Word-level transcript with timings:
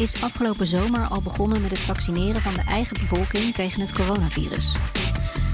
Is 0.00 0.22
afgelopen 0.22 0.66
zomer 0.66 1.06
al 1.06 1.22
begonnen 1.22 1.60
met 1.60 1.70
het 1.70 1.80
vaccineren 1.80 2.40
van 2.40 2.54
de 2.54 2.62
eigen 2.62 2.96
bevolking 2.98 3.54
tegen 3.54 3.80
het 3.80 3.92
coronavirus. 3.92 4.72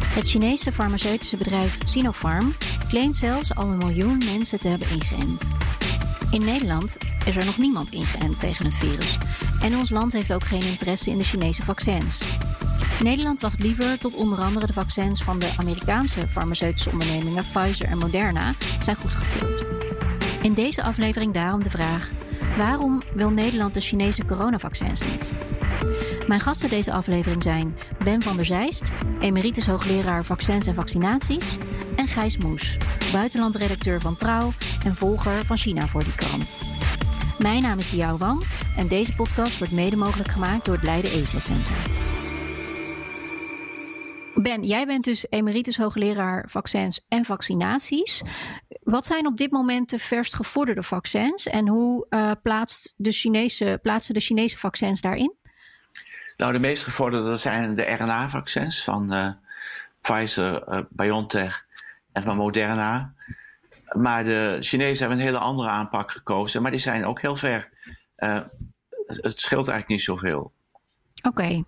Het 0.05 0.29
Chinese 0.29 0.73
farmaceutische 0.73 1.37
bedrijf 1.37 1.79
Sinopharm 1.87 2.55
claimt 2.89 3.17
zelfs 3.17 3.55
al 3.55 3.67
een 3.67 3.79
miljoen 3.79 4.23
mensen 4.25 4.61
te 4.61 4.69
hebben 4.69 4.89
ingeënt. 4.91 5.49
In 6.31 6.45
Nederland 6.45 6.97
is 7.25 7.37
er 7.37 7.45
nog 7.45 7.59
niemand 7.59 7.91
ingeënt 7.91 8.39
tegen 8.39 8.65
het 8.65 8.75
virus. 8.75 9.19
En 9.61 9.77
ons 9.77 9.91
land 9.91 10.13
heeft 10.13 10.33
ook 10.33 10.45
geen 10.45 10.65
interesse 10.65 11.11
in 11.11 11.19
de 11.19 11.25
Chinese 11.25 11.63
vaccins. 11.63 12.23
Nederland 13.03 13.41
wacht 13.41 13.61
liever 13.61 13.99
tot 13.99 14.15
onder 14.15 14.39
andere 14.39 14.67
de 14.67 14.73
vaccins 14.73 15.23
van 15.23 15.39
de 15.39 15.53
Amerikaanse 15.57 16.29
farmaceutische 16.29 16.91
ondernemingen 16.91 17.45
Pfizer 17.53 17.89
en 17.89 17.99
Moderna 17.99 18.55
zijn 18.81 18.97
goedgekeurd. 18.97 19.65
In 20.43 20.55
deze 20.55 20.83
aflevering 20.83 21.35
daarom 21.35 21.63
de 21.63 21.71
vraag: 21.71 22.11
waarom 22.57 23.03
wil 23.15 23.31
Nederland 23.31 23.75
de 23.75 23.81
Chinese 23.81 24.25
coronavaccins 24.25 25.03
niet? 25.03 25.33
Mijn 26.27 26.41
gasten 26.41 26.71
deze 26.71 26.93
aflevering 26.93 27.43
zijn 27.43 27.77
Ben 28.05 28.23
van 28.23 28.37
der 28.37 28.45
Zijst, 28.45 28.93
emeritus 29.21 29.67
hoogleraar 29.67 30.25
vaccins 30.25 30.67
en 30.67 30.75
vaccinaties, 30.75 31.57
en 31.97 32.07
Gijs 32.07 32.37
Moes, 32.37 32.77
buitenlandredacteur 33.13 34.01
van 34.01 34.17
Trouw 34.17 34.53
en 34.85 34.97
volger 34.97 35.45
van 35.45 35.57
China 35.57 35.87
voor 35.87 36.05
die 36.05 36.15
krant. 36.15 36.55
Mijn 37.39 37.63
naam 37.63 37.79
is 37.79 37.91
Diao 37.91 38.17
Wang 38.17 38.43
en 38.77 38.89
deze 38.89 39.15
podcast 39.15 39.59
wordt 39.59 39.73
mede 39.73 39.97
mogelijk 39.97 40.31
gemaakt 40.31 40.65
door 40.65 40.75
het 40.75 40.85
Leiden 40.85 41.11
ESA 41.11 41.39
Center. 41.39 42.06
Ben, 44.47 44.63
jij 44.63 44.87
bent 44.87 45.05
dus 45.05 45.27
emeritus 45.31 45.77
hoogleraar 45.77 46.49
vaccins 46.49 47.05
en 47.09 47.25
vaccinaties. 47.25 48.23
Wat 48.83 49.07
zijn 49.07 49.27
op 49.27 49.37
dit 49.37 49.51
moment 49.51 49.91
de 49.91 49.99
verst 49.99 50.35
gevorderde 50.35 50.83
vaccins 50.83 51.47
en 51.47 51.69
hoe 51.69 52.07
uh, 52.11 52.31
plaatst 52.43 52.95
de 52.97 53.13
Chinese, 53.13 53.79
plaatsen 53.83 54.15
de 54.15 54.21
Chinese 54.21 54.57
vaccins 54.57 55.01
daarin? 55.01 55.35
Nou, 56.37 56.53
de 56.53 56.59
meest 56.59 56.85
gevorderde 56.85 57.37
zijn 57.37 57.75
de 57.75 57.83
RNA-vaccins 57.83 58.85
van 58.85 59.15
uh, 59.15 59.29
Pfizer, 60.01 60.69
uh, 60.69 60.81
BioNTech 60.91 61.67
en 62.13 62.23
van 62.23 62.37
Moderna. 62.37 63.15
Maar 63.97 64.25
de 64.25 64.57
Chinezen 64.61 64.99
hebben 64.99 65.19
een 65.19 65.33
hele 65.33 65.45
andere 65.45 65.69
aanpak 65.69 66.11
gekozen, 66.11 66.63
maar 66.63 66.71
die 66.71 66.81
zijn 66.81 67.07
ook 67.07 67.21
heel 67.21 67.37
ver. 67.37 67.69
Het 69.07 69.41
scheelt 69.41 69.69
eigenlijk 69.69 69.89
niet 69.89 70.03
zoveel. 70.03 70.53
Oké. 71.23 71.29
Okay. 71.29 71.65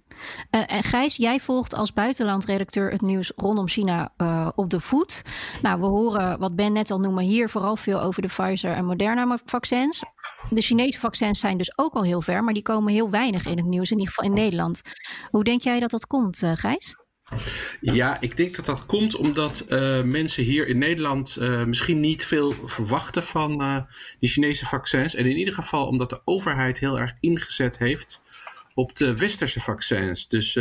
Uh, 0.50 0.62
en 0.66 0.82
Gijs, 0.82 1.16
jij 1.16 1.40
volgt 1.40 1.74
als 1.74 1.92
buitenlandredacteur 1.92 2.90
het 2.90 3.00
nieuws 3.00 3.32
rondom 3.36 3.68
China 3.68 4.12
uh, 4.16 4.48
op 4.54 4.70
de 4.70 4.80
voet. 4.80 5.22
Nou, 5.62 5.80
we 5.80 5.86
horen 5.86 6.38
wat 6.38 6.56
Ben 6.56 6.72
net 6.72 6.90
al 6.90 6.98
noemde 6.98 7.22
hier 7.22 7.48
vooral 7.50 7.76
veel 7.76 8.00
over 8.00 8.22
de 8.22 8.28
Pfizer 8.28 8.72
en 8.72 8.84
Moderna 8.84 9.38
vaccins. 9.44 10.02
De 10.50 10.60
Chinese 10.60 11.00
vaccins 11.00 11.38
zijn 11.38 11.58
dus 11.58 11.78
ook 11.78 11.94
al 11.94 12.02
heel 12.02 12.22
ver, 12.22 12.44
maar 12.44 12.54
die 12.54 12.62
komen 12.62 12.92
heel 12.92 13.10
weinig 13.10 13.46
in 13.46 13.56
het 13.56 13.66
nieuws, 13.66 13.90
in 13.90 13.98
ieder 13.98 14.14
geval 14.14 14.30
in 14.30 14.36
Nederland. 14.36 14.82
Hoe 15.30 15.44
denk 15.44 15.62
jij 15.62 15.80
dat 15.80 15.90
dat 15.90 16.06
komt, 16.06 16.42
uh, 16.42 16.52
Gijs? 16.54 16.96
Ja, 17.80 18.20
ik 18.20 18.36
denk 18.36 18.56
dat 18.56 18.64
dat 18.64 18.86
komt 18.86 19.16
omdat 19.16 19.64
mensen 20.04 20.44
hier 20.44 20.68
in 20.68 20.78
Nederland 20.78 21.36
misschien 21.66 22.00
niet 22.00 22.24
veel 22.24 22.52
verwachten 22.64 23.22
van 23.22 23.62
uh, 23.62 23.76
die 24.18 24.28
Chinese 24.28 24.66
vaccins. 24.66 25.14
En 25.14 25.26
in 25.26 25.36
ieder 25.36 25.54
geval 25.54 25.86
omdat 25.86 26.10
de 26.10 26.20
overheid 26.24 26.78
heel 26.78 26.98
erg 26.98 27.14
ingezet 27.20 27.78
heeft 27.78 28.20
op 28.78 28.96
de 28.96 29.16
westerse 29.16 29.60
vaccins. 29.60 30.28
Dus 30.28 30.54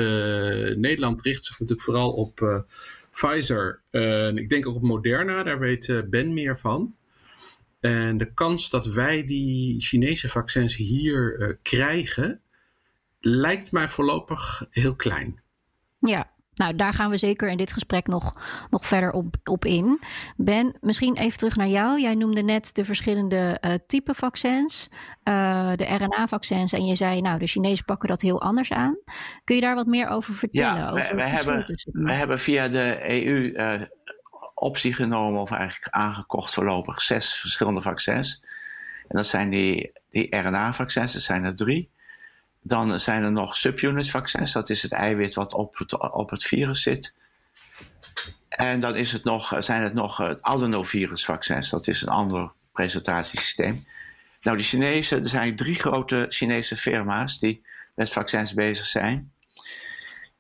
Nederland 0.76 1.22
richt 1.22 1.46
zich 1.46 1.60
natuurlijk 1.60 1.82
vooral 1.82 2.12
op 2.12 2.66
Pfizer. 3.12 3.82
en 3.90 4.38
ik 4.38 4.50
denk 4.50 4.68
ook 4.68 4.76
op 4.76 4.82
Moderna, 4.82 5.44
daar 5.44 5.60
weet 5.60 6.04
Ben 6.10 6.34
meer 6.34 6.60
van. 6.60 6.96
En 7.80 8.18
de 8.18 8.34
kans 8.34 8.70
dat 8.70 8.86
wij 8.86 9.26
die 9.26 9.82
Chinese 9.82 10.30
vaccins 10.30 10.76
hier 10.76 11.58
krijgen, 11.62 12.42
lijkt 13.20 13.72
mij 13.72 13.90
voorlopig 13.90 14.68
heel 14.70 14.96
klein. 14.96 15.42
Ja, 16.00 16.32
nou, 16.58 16.76
daar 16.76 16.94
gaan 16.94 17.10
we 17.10 17.18
zeker 17.18 17.50
in 17.50 17.58
dit 17.58 17.74
gesprek 17.74 18.08
nog, 18.08 18.36
nog 18.70 18.86
verder 18.86 19.12
op, 19.12 19.36
op 19.44 19.66
in. 19.66 20.00
Ben, 20.36 20.78
misschien 20.82 21.18
even 21.18 21.38
terug 21.38 21.56
naar 21.56 21.68
jou. 21.68 22.02
Jij 22.02 22.16
noemde 22.16 22.42
net 22.42 22.76
de 22.76 22.86
verschillende 22.86 23.58
uh, 23.62 23.74
type 23.88 24.14
vaccins, 24.14 24.90
uh, 25.24 25.72
de 25.76 25.86
RNA-vaccins. 25.86 26.74
En 26.74 26.86
je 26.86 26.96
zei, 26.96 27.22
nou, 27.22 27.40
de 27.40 27.48
Chinezen 27.48 27.86
pakken 27.86 28.10
dat 28.10 28.22
heel 28.22 28.42
anders 28.42 28.72
aan. 28.72 28.98
Kun 29.44 29.56
je 29.56 29.62
daar 29.62 29.76
wat 29.76 29.86
meer 29.86 30.08
over 30.08 30.34
vertellen? 30.34 30.78
Ja, 30.78 30.90
over 30.90 31.16
we, 31.16 31.28
hebben, 31.28 31.66
we 31.92 32.12
hebben 32.12 32.40
via 32.40 32.68
de 32.68 33.00
EU 33.26 33.54
uh, 33.54 33.82
optie 34.54 34.94
genomen, 34.94 35.42
of 35.42 35.52
eigenlijk 35.52 35.94
aangekocht 35.94 36.54
voorlopig, 36.54 37.02
zes 37.02 37.34
verschillende 37.34 37.82
vaccins. 37.82 38.44
En 39.08 39.16
dat 39.16 39.28
zijn 39.28 39.50
die, 39.50 39.92
die 40.10 40.38
RNA-vaccins, 40.38 41.14
dat 41.14 41.22
zijn 41.22 41.44
er 41.44 41.56
drie. 41.56 41.90
Dan 42.68 43.00
zijn 43.00 43.24
er 43.24 43.32
nog 43.32 43.58
subunit 43.58 44.10
vaccins, 44.10 44.52
dat 44.52 44.70
is 44.70 44.82
het 44.82 44.92
eiwit 44.92 45.34
wat 45.34 45.54
op 45.54 45.78
het, 45.78 46.12
op 46.12 46.30
het 46.30 46.44
virus 46.44 46.82
zit. 46.82 47.16
En 48.50 48.80
dan 48.80 48.96
is 48.96 49.12
het 49.12 49.24
nog, 49.24 49.54
zijn 49.58 49.82
het 49.82 49.94
nog 49.94 50.18
het 50.18 50.42
adenovirus 50.42 51.26
vaccins, 51.26 51.70
dat 51.70 51.88
is 51.88 52.02
een 52.02 52.08
ander 52.08 52.52
presentatiesysteem. 52.72 53.86
Nou, 54.42 54.58
de 54.58 54.64
Chinezen, 54.64 55.24
er 55.24 55.30
zijn 55.30 55.56
drie 55.56 55.76
grote 55.76 56.26
Chinese 56.30 56.78
firma's 56.78 57.40
die 57.40 57.66
met 57.96 58.10
vaccins 58.10 58.54
bezig 58.54 58.86
zijn. 58.86 59.32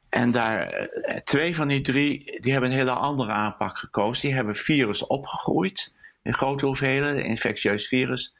En 0.09 0.31
daar, 0.31 0.89
twee 1.23 1.55
van 1.55 1.67
die 1.67 1.81
drie, 1.81 2.39
die 2.41 2.51
hebben 2.51 2.69
een 2.69 2.77
hele 2.77 2.91
andere 2.91 3.31
aanpak 3.31 3.77
gekozen. 3.77 4.27
Die 4.27 4.35
hebben 4.35 4.55
virus 4.55 5.07
opgegroeid 5.07 5.93
in 6.23 6.33
grote 6.33 6.65
hoeveelheden, 6.65 7.23
infectieus 7.23 7.87
virus. 7.87 8.35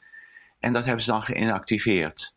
En 0.58 0.72
dat 0.72 0.84
hebben 0.84 1.04
ze 1.04 1.10
dan 1.10 1.22
geïnactiveerd 1.22 2.36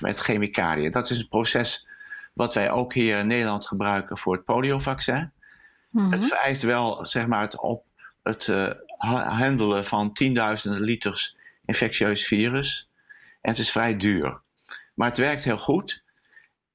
met 0.00 0.18
chemicaliën. 0.18 0.90
Dat 0.90 1.10
is 1.10 1.18
een 1.18 1.28
proces 1.28 1.86
wat 2.32 2.54
wij 2.54 2.70
ook 2.70 2.94
hier 2.94 3.18
in 3.18 3.26
Nederland 3.26 3.66
gebruiken 3.66 4.18
voor 4.18 4.34
het 4.34 4.44
poliovaccin. 4.44 5.32
Mm-hmm. 5.90 6.12
Het 6.12 6.24
vereist 6.24 6.62
wel 6.62 7.06
zeg 7.06 7.26
maar, 7.26 7.40
het, 7.40 7.60
op, 7.60 7.84
het 8.22 8.46
uh, 8.46 8.70
handelen 9.38 9.84
van 9.84 10.12
tienduizenden 10.12 10.80
liters 10.80 11.36
infectieus 11.64 12.26
virus. 12.26 12.90
En 13.40 13.50
het 13.50 13.58
is 13.58 13.70
vrij 13.70 13.96
duur. 13.96 14.40
Maar 14.94 15.08
het 15.08 15.18
werkt 15.18 15.44
heel 15.44 15.58
goed. 15.58 16.02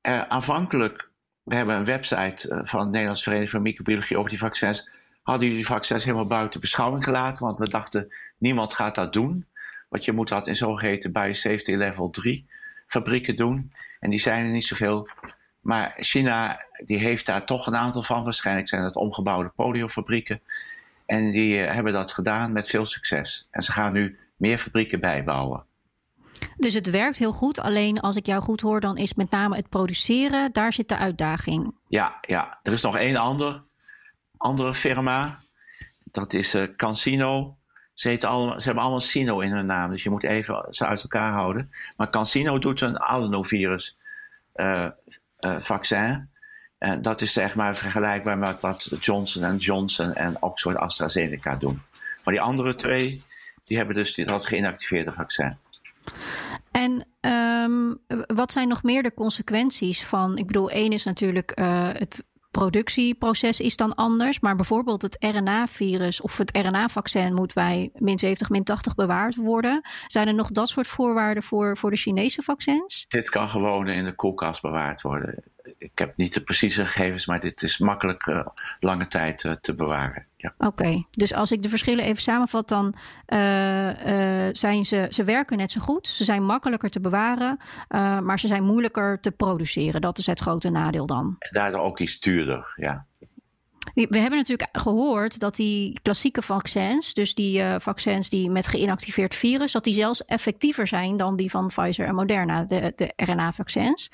Uh, 0.02 0.22
aanvankelijk, 0.22 1.10
we 1.44 1.56
hebben 1.56 1.76
een 1.76 1.86
website 1.86 2.50
uh, 2.50 2.60
van 2.64 2.80
de 2.80 2.90
Nederlandse 2.90 3.24
Vereniging 3.24 3.52
voor 3.52 3.62
Microbiologie 3.62 4.18
over 4.18 4.30
die 4.30 4.40
vaccins. 4.40 4.90
Hadden 5.24 5.48
jullie 5.48 5.62
die 5.62 5.72
vaccins 5.72 6.04
helemaal 6.04 6.26
buiten 6.26 6.60
beschouwing 6.60 7.04
gelaten, 7.04 7.46
want 7.46 7.58
we 7.58 7.70
dachten 7.70 8.14
niemand 8.38 8.74
gaat 8.74 8.96
dat 8.96 9.14
doen. 9.14 9.48
Want 9.90 10.06
je 10.06 10.12
moet 10.12 10.28
dat 10.28 10.48
in 10.48 10.56
zogeheten 10.56 11.12
biosafety 11.12 11.72
level 11.72 12.10
3 12.10 12.50
fabrieken 12.92 13.36
doen. 13.36 13.74
En 14.00 14.10
die 14.10 14.20
zijn 14.20 14.46
er 14.46 14.52
niet 14.52 14.66
zoveel. 14.66 15.08
Maar 15.62 15.94
China 15.98 16.66
die 16.86 16.98
heeft 16.98 17.26
daar 17.26 17.46
toch 17.46 17.68
een 17.68 17.76
aantal 17.76 18.04
van. 18.04 18.24
Waarschijnlijk 18.24 18.70
zijn 18.70 18.84
het 18.84 18.96
omgebouwde 18.96 19.50
poliofabrieken. 19.50 20.42
En 21.06 21.32
die 21.32 21.58
uh, 21.58 21.74
hebben 21.74 21.94
dat 21.94 22.12
gedaan 22.12 22.54
met 22.54 22.70
veel 22.70 22.86
succes. 22.86 23.48
En 23.52 23.64
ze 23.64 23.72
gaan 23.72 23.94
nu 23.94 24.20
meer 24.36 24.58
fabrieken 24.58 25.00
bijbouwen. 25.00 25.66
Dus 26.58 26.74
het 26.74 26.90
werkt 26.90 27.18
heel 27.18 27.32
goed. 27.32 27.60
Alleen 27.60 28.00
als 28.00 28.16
ik 28.16 28.26
jou 28.26 28.42
goed 28.42 28.62
hoor, 28.62 28.80
dan 28.80 28.98
is 28.98 29.14
met 29.14 29.32
name 29.32 29.56
het 29.56 29.70
produceren, 29.70 30.52
daar 30.52 30.74
zit 30.74 30.90
de 30.90 30.98
uitdaging. 30.98 31.76
Ja, 31.88 32.18
ja. 32.22 32.60
er 32.64 32.74
is 32.74 32.82
nog 32.82 32.98
één 32.98 33.16
ander, 33.16 33.64
andere 34.38 34.74
firma. 34.74 35.40
Dat 36.04 36.34
is 36.34 36.56
uh, 36.56 36.76
Cansino. 36.76 37.58
Ze, 38.02 38.18
ze 38.20 38.66
hebben 38.66 38.84
allemaal 38.84 39.02
Sino 39.02 39.40
in 39.40 39.52
hun 39.52 39.66
naam, 39.66 39.92
dus 39.92 40.04
je 40.04 40.10
moet 40.10 40.24
even 40.24 40.66
ze 40.70 40.86
uit 40.86 41.02
elkaar 41.02 41.32
houden. 41.32 41.72
Maar 41.98 42.10
CanSino 42.10 42.60
doet 42.60 42.82
een 42.82 43.00
adenovirus 43.00 43.98
uh, 44.56 44.88
uh, 45.40 45.56
vaccin. 45.60 46.30
En 46.78 47.02
dat 47.02 47.22
is 47.22 47.34
zeg 47.34 47.56
maar 47.56 47.76
vergelijkbaar 47.78 48.38
met 48.38 48.60
wat 48.60 48.90
Johnson 49.00 49.58
Johnson 49.58 50.14
en 50.14 50.42
Oxford 50.42 50.78
AstraZeneca 50.78 51.56
doen. 51.56 51.82
Maar 52.24 52.34
die 52.34 52.44
andere 52.44 52.76
twee, 52.76 53.24
die 53.66 53.78
hebben 53.78 53.96
dus 53.96 54.16
dat 54.16 54.46
geïnactiveerde 54.46 55.14
vaccin. 55.14 55.58
En 56.72 57.06
um, 57.32 58.00
wat 58.28 58.52
zijn 58.52 58.68
nog 58.68 58.84
meer 58.84 59.04
de 59.04 59.14
consequenties 59.14 60.04
van? 60.06 60.38
Ik 60.38 60.48
bedoel, 60.48 60.70
één 60.70 60.92
is 60.92 61.04
natuurlijk 61.04 61.60
uh, 61.60 61.90
het 61.94 62.24
productieproces 62.52 63.60
is 63.60 63.76
dan 63.76 63.96
anders. 63.96 64.40
Maar 64.40 64.56
bijvoorbeeld 64.56 65.02
het 65.02 65.18
RNA-virus 65.20 66.22
of 66.22 66.38
het 66.38 66.58
RNA-vaccin 66.58 67.34
moet 67.34 67.54
bij 67.54 67.90
min 67.94 68.20
70, 68.20 68.50
min 68.50 68.64
80 68.64 68.96
bewaard 68.96 69.36
worden. 69.36 69.82
Zijn 70.08 70.28
er 70.28 70.34
nog 70.34 70.50
dat 70.50 70.70
soort 70.70 70.88
voorwaarden 70.88 71.44
voor, 71.44 71.78
voor 71.78 71.90
de 71.90 71.98
Chinese 71.98 72.42
vaccins? 72.42 73.06
Dit 73.08 73.30
kan 73.30 73.50
gewoon 73.50 73.88
in 73.88 74.06
de 74.06 74.16
koelkast 74.16 74.62
bewaard 74.62 75.02
worden. 75.02 75.44
Ik 75.78 75.92
heb 75.96 76.18
niet 76.18 76.34
de 76.34 76.42
precieze 76.42 76.86
gegevens, 76.86 77.26
maar 77.26 77.40
dit 77.40 77.64
is 77.64 77.78
makkelijk 77.78 78.26
uh, 78.26 78.46
lange 78.80 79.08
tijd 79.08 79.44
uh, 79.44 79.52
te 79.52 79.76
bewaren. 79.76 80.26
Ja. 80.38 80.54
Oké, 80.58 81.04
dus 81.12 81.34
als 81.34 81.52
ik 81.52 81.64
de 81.64 81.70
verschillen 81.70 82.06
even 82.06 82.22
samenvat, 82.22 82.68
dan 82.68 82.86
uh, 82.86 83.90
zijn 84.52 84.86
ze, 84.86 85.08
ze 85.10 85.24
werken 85.24 85.58
net 85.58 85.72
zo 85.72 85.82
goed. 85.82 86.08
Ze 86.08 86.24
zijn 86.24 86.46
makkelijker 86.46 86.90
te 86.90 87.00
bewaren, 87.00 87.60
maar 88.24 88.40
ze 88.40 88.48
zijn 88.48 88.64
moeilijker 88.64 89.20
te 89.20 89.32
produceren. 89.32 90.02
Dat 90.02 90.18
is 90.18 90.26
het 90.26 90.40
grote 90.40 90.70
nadeel 90.70 91.06
dan. 91.06 91.36
En 91.40 91.50
daardoor 91.52 91.82
ook 91.82 92.00
iets 92.00 92.20
duurder, 92.20 92.74
ja. 92.76 93.06
We 93.94 94.20
hebben 94.20 94.40
natuurlijk 94.40 94.70
gehoord 94.72 95.40
dat 95.40 95.56
die 95.56 96.00
klassieke 96.02 96.42
vaccins, 96.42 97.14
dus 97.14 97.34
die 97.34 97.62
uh, 97.62 97.76
vaccins 97.80 98.30
die 98.30 98.50
met 98.50 98.68
geïnactiveerd 98.68 99.36
virus, 99.36 99.72
dat 99.72 99.84
die 99.84 99.94
zelfs 99.94 100.26
effectiever 100.26 100.88
zijn 100.88 101.18
dan 101.18 101.36
die 101.36 101.50
van 101.50 101.68
Pfizer 101.68 102.08
en 102.08 102.16
Moderna, 102.16 102.64
de, 102.64 102.94
de 102.96 103.14
RNA-vaccins. 103.16 104.12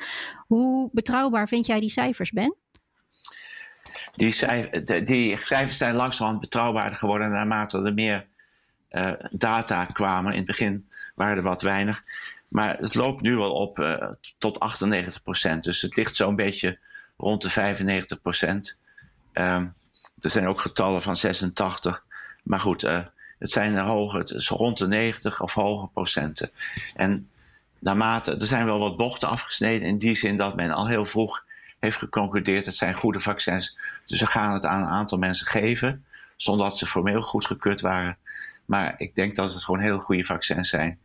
Hoe 0.48 0.90
betrouwbaar 0.92 1.48
vind 1.48 1.66
jij 1.66 1.80
die 1.80 1.90
cijfers, 1.90 2.32
Ben? 2.32 2.56
Die, 4.16 4.34
die 5.04 5.38
cijfers 5.44 5.78
zijn 5.78 5.96
langzamerhand 5.96 6.42
betrouwbaarder 6.42 6.98
geworden 6.98 7.30
naarmate 7.30 7.82
er 7.82 7.94
meer 7.94 8.28
uh, 8.92 9.12
data 9.32 9.86
kwamen. 9.86 10.32
In 10.32 10.38
het 10.38 10.48
begin 10.48 10.88
waren 11.16 11.38
er 11.38 11.44
wat 11.44 11.62
weinig. 11.62 12.04
Maar 12.50 12.78
het 12.78 12.96
loopt 12.96 13.22
nu 13.22 13.36
wel 13.36 13.52
op 13.52 13.80
uh, 13.80 14.12
tot 14.38 14.60
98 14.60 15.24
procent. 15.24 15.64
Dus 15.64 15.82
het 15.82 15.96
ligt 15.96 16.16
zo'n 16.16 16.36
beetje 16.36 16.78
rond 17.18 17.42
de 17.42 17.50
95 17.50 18.22
procent. 18.22 18.80
Um, 19.40 19.76
er 20.20 20.30
zijn 20.30 20.48
ook 20.48 20.62
getallen 20.62 21.02
van 21.02 21.18
86. 21.18 22.04
Maar 22.44 22.60
goed, 22.60 22.84
uh, 22.84 23.00
het 23.40 23.52
zijn 23.52 23.78
hoge, 23.78 24.18
het 24.18 24.30
is 24.30 24.50
rond 24.50 24.78
de 24.78 24.88
90 24.88 25.42
of 25.42 25.54
hoge 25.54 25.88
procenten. 25.88 26.52
En 26.96 27.30
naarmate, 27.80 28.38
er 28.38 28.48
zijn 28.48 28.66
wel 28.66 28.80
wat 28.80 28.98
bochten 28.98 29.30
afgesneden 29.30 29.88
in 29.88 29.98
die 29.98 30.16
zin 30.16 30.38
dat 30.38 30.56
men 30.56 30.72
al 30.72 30.88
heel 30.88 31.06
vroeg 31.06 31.46
heeft 31.80 31.98
geconcludeerd, 31.98 32.66
het 32.66 32.76
zijn 32.76 32.94
goede 32.94 33.20
vaccins. 33.20 33.78
Dus 34.06 34.20
we 34.20 34.26
gaan 34.26 34.54
het 34.54 34.66
aan 34.66 34.82
een 34.82 34.90
aantal 34.90 35.18
mensen 35.18 35.48
geven, 35.48 36.06
zonder 36.36 36.70
dat 36.70 36.78
ze 36.78 36.86
formeel 36.86 37.22
goedgekeurd 37.22 37.82
waren. 37.82 38.18
Maar 38.66 38.94
ik 38.98 39.16
denk 39.16 39.36
dat 39.36 39.54
het 39.54 39.64
gewoon 39.64 39.82
heel 39.82 40.00
goede 40.00 40.26
vaccins 40.26 40.70
zijn. 40.70 41.00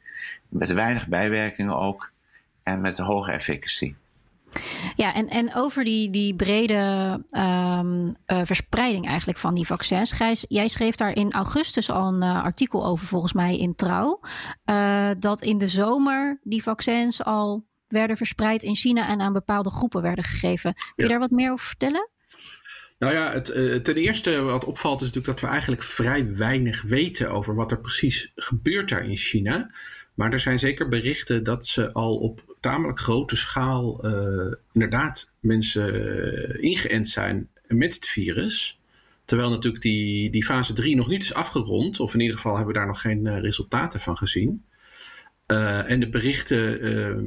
Met 0.49 0.73
weinig 0.73 1.07
bijwerkingen 1.07 1.77
ook. 1.77 2.11
En 2.63 2.81
met 2.81 2.99
een 2.99 3.05
hoge 3.05 3.33
efficacy. 3.33 3.95
Ja, 4.97 5.15
en, 5.15 5.29
en 5.29 5.55
over 5.55 5.85
die, 5.85 6.11
die 6.11 6.35
brede 6.35 7.13
um, 7.31 8.17
uh, 8.27 8.41
verspreiding 8.45 9.07
eigenlijk 9.07 9.39
van 9.39 9.55
die 9.55 9.67
vaccins. 9.67 10.13
Gijs, 10.13 10.45
jij 10.49 10.69
schreef 10.69 10.95
daar 10.95 11.17
in 11.17 11.33
augustus 11.33 11.91
al 11.91 12.07
een 12.07 12.23
uh, 12.23 12.43
artikel 12.43 12.87
over, 12.87 13.07
volgens 13.07 13.33
mij 13.33 13.59
in 13.59 13.75
Trouw. 13.75 14.21
Uh, 14.65 15.11
dat 15.19 15.43
in 15.43 15.59
de 15.59 15.69
zomer 15.69 16.41
die 16.43 16.63
vaccins 16.63 17.25
al 17.25 17.67
werden 17.89 18.17
verspreid 18.17 18.63
in 18.63 18.77
China 18.77 19.09
en 19.09 19.21
aan 19.21 19.33
bepaalde 19.33 19.71
groepen 19.71 20.03
werden 20.03 20.25
gegeven. 20.25 20.75
Kun 20.75 20.85
je 20.97 21.03
ja. 21.03 21.09
daar 21.09 21.19
wat 21.19 21.31
meer 21.31 21.53
over 21.53 21.67
vertellen? 21.67 22.11
Nou 22.99 23.15
ja, 23.15 23.33
het, 23.33 23.45
ten 23.85 23.97
eerste 23.97 24.41
wat 24.41 24.65
opvalt 24.65 25.01
is 25.01 25.07
natuurlijk 25.07 25.35
dat 25.35 25.41
we 25.41 25.53
eigenlijk 25.53 25.83
vrij 25.83 26.37
weinig 26.37 26.83
weten 26.83 27.31
over 27.31 27.55
wat 27.55 27.71
er 27.71 27.81
precies 27.81 28.33
gebeurt 28.35 28.89
daar 28.89 29.05
in 29.05 29.17
China. 29.17 29.71
Maar 30.15 30.33
er 30.33 30.41
zijn 30.41 30.59
zeker 30.59 30.89
berichten 30.89 31.43
dat 31.43 31.67
ze 31.67 31.93
al 31.93 32.17
op 32.17 32.52
tamelijk 32.63 32.99
grote 32.99 33.37
schaal 33.37 34.07
uh, 34.07 34.55
inderdaad 34.73 35.33
mensen 35.41 35.95
uh, 35.95 36.63
ingeënt 36.63 37.09
zijn 37.09 37.49
met 37.67 37.95
het 37.95 38.07
virus. 38.07 38.79
Terwijl 39.25 39.51
natuurlijk 39.51 39.83
die, 39.83 40.31
die 40.31 40.45
fase 40.45 40.73
3 40.73 40.97
nog 40.97 41.09
niet 41.09 41.23
is 41.23 41.35
afgerond. 41.35 42.01
Of 42.01 42.15
in 42.15 42.21
ieder 42.21 42.37
geval 42.37 42.57
hebben 42.57 42.73
we 42.73 42.79
daar 42.79 42.89
nog 42.89 43.01
geen 43.01 43.27
uh, 43.27 43.41
resultaten 43.41 44.01
van 44.01 44.17
gezien. 44.17 44.65
en 45.47 46.01
de 46.01 46.09
berichten 46.09 46.81
ehm, 46.81 47.25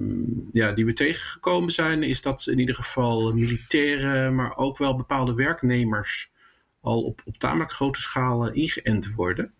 ja, 0.52 0.72
die 0.72 0.86
we 0.86 0.94
tegengekomen 0.94 1.72
zijn, 1.72 2.04
is 2.04 2.22
dat 2.22 2.48
in 2.48 2.60
ieder 2.60 2.76
geval 2.76 3.34
militairen, 3.34 4.36
maar 4.36 4.58
ook 4.58 4.78
wel 4.78 4.96
bepaalde 4.96 5.34
werknemers 5.34 6.30
al 6.82 7.02
op, 7.04 7.22
op 7.26 7.38
tamelijk 7.38 7.72
grote 7.72 8.02
schaal 8.02 8.52
ingeënt 8.52 9.14
worden. 9.14 9.54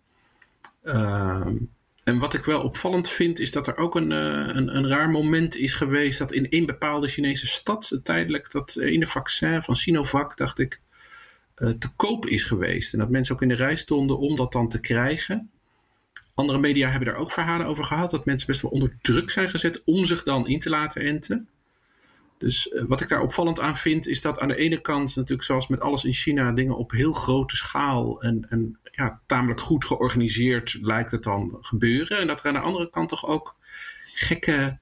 Ehm, 0.84 1.56
en 2.06 2.20
wat 2.20 2.34
ik 2.34 2.46
wel 2.46 2.62
opvallend 2.62 3.10
vind, 3.10 3.40
is 3.40 3.52
dat 3.52 3.68
er 3.68 3.78
ook 3.78 3.96
een, 3.96 4.12
uh, 4.12 4.48
een, 4.48 4.76
een, 4.76 4.88
raar 4.88 5.10
moment 5.10 5.58
is 5.58 5.74
geweest 5.74 6.20
dat 6.20 6.32
in 6.32 6.50
één 6.50 6.66
bepaalde 6.66 7.08
Chinese 7.08 7.48
stad 7.48 8.00
tijdelijk 8.04 8.52
dat 8.52 8.76
ene 8.76 9.08
vaccin 9.08 9.64
van 9.64 9.76
Sinovac, 9.76 10.38
dacht 10.38 10.60
ik, 10.60 10.80
uh, 11.58 11.70
te 11.70 11.90
koop 11.96 12.26
is 12.26 12.44
geweest. 12.44 12.94
En 12.94 13.00
dat 13.00 13.10
mensen 13.10 13.36
ook 13.36 13.42
in 13.42 13.48
de 13.48 13.56
rij 13.56 13.76
stonden 13.76 14.18
om 14.18 14.36
dat 14.36 14.52
dan 14.52 14.70
te 14.70 14.80
krijgen. 14.80 15.50
Andere 16.34 16.60
media 16.60 16.90
hebben 16.90 17.08
daar 17.08 17.18
ook 17.18 17.32
verhalen 17.32 17.68
over 17.68 17.84
gehad, 17.84 18.10
dat 18.10 18.26
mensen 18.26 18.48
best 18.48 18.62
wel 18.62 18.72
onder 18.72 18.96
druk 19.02 19.30
zijn 19.30 19.50
gezet 19.50 19.82
om 19.86 20.06
zich 20.06 20.24
dan 20.24 20.48
in 20.48 20.60
te 20.60 20.70
laten 20.70 21.02
enten. 21.02 21.48
Dus 22.38 22.68
uh, 22.68 22.84
wat 22.88 23.02
ik 23.02 23.08
daar 23.08 23.22
opvallend 23.22 23.60
aan 23.60 23.78
vind, 23.78 24.08
is 24.08 24.22
dat 24.22 24.40
aan 24.40 24.48
de 24.48 24.56
ene 24.56 24.82
kant 24.82 25.16
natuurlijk 25.16 25.48
zoals 25.48 25.68
met 25.68 25.80
alles 25.80 26.04
in 26.04 26.14
China 26.14 26.52
dingen 26.52 26.78
op 26.78 26.92
heel 26.92 27.14
grote 27.14 27.56
schaal 27.56 28.22
en, 28.22 28.46
en 28.50 28.80
ja, 28.96 29.22
tamelijk 29.26 29.60
goed 29.60 29.86
georganiseerd 29.86 30.78
lijkt 30.82 31.12
het 31.12 31.24
dan 31.24 31.58
gebeuren. 31.62 32.18
En 32.18 32.28
dat 32.28 32.40
er 32.40 32.46
aan 32.46 32.54
de 32.54 32.60
andere 32.60 32.90
kant 32.90 33.10
toch 33.10 33.26
ook 33.26 33.56
gekke, 34.14 34.80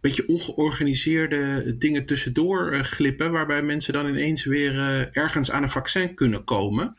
beetje 0.00 0.28
ongeorganiseerde 0.28 1.76
dingen 1.78 2.06
tussendoor 2.06 2.74
uh, 2.74 2.82
glippen, 2.82 3.30
waarbij 3.30 3.62
mensen 3.62 3.92
dan 3.92 4.06
ineens 4.06 4.44
weer 4.44 4.74
uh, 4.74 5.16
ergens 5.16 5.50
aan 5.50 5.62
een 5.62 5.70
vaccin 5.70 6.14
kunnen 6.14 6.44
komen. 6.44 6.96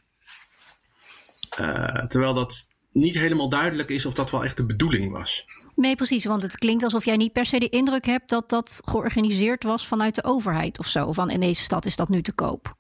Uh, 1.60 2.06
terwijl 2.06 2.34
dat 2.34 2.70
niet 2.92 3.18
helemaal 3.18 3.50
duidelijk 3.50 3.90
is 3.90 4.06
of 4.06 4.14
dat 4.14 4.32
wel 4.32 4.44
echt 4.44 4.58
de 4.58 4.66
bedoeling 4.66 5.12
was. 5.12 5.46
Nee, 5.76 5.96
precies. 5.96 6.26
Want 6.26 6.44
het 6.44 6.58
klinkt 6.58 6.84
alsof 6.84 7.06
jij 7.06 7.16
niet 7.16 7.34
per 7.34 7.46
se 7.46 7.60
de 7.60 7.70
indruk 7.70 8.06
hebt 8.06 8.30
dat 8.30 8.50
dat 8.50 8.82
georganiseerd 8.86 9.64
was 9.64 9.88
vanuit 9.88 10.16
de 10.16 10.24
overheid 10.24 10.80
of 10.80 10.88
zo. 10.88 11.14
Van 11.14 11.30
in 11.30 11.40
deze 11.40 11.64
stad 11.64 11.86
is 11.86 11.96
dat 11.96 12.10
nu 12.10 12.22
te 12.22 12.34
koop. 12.34 12.78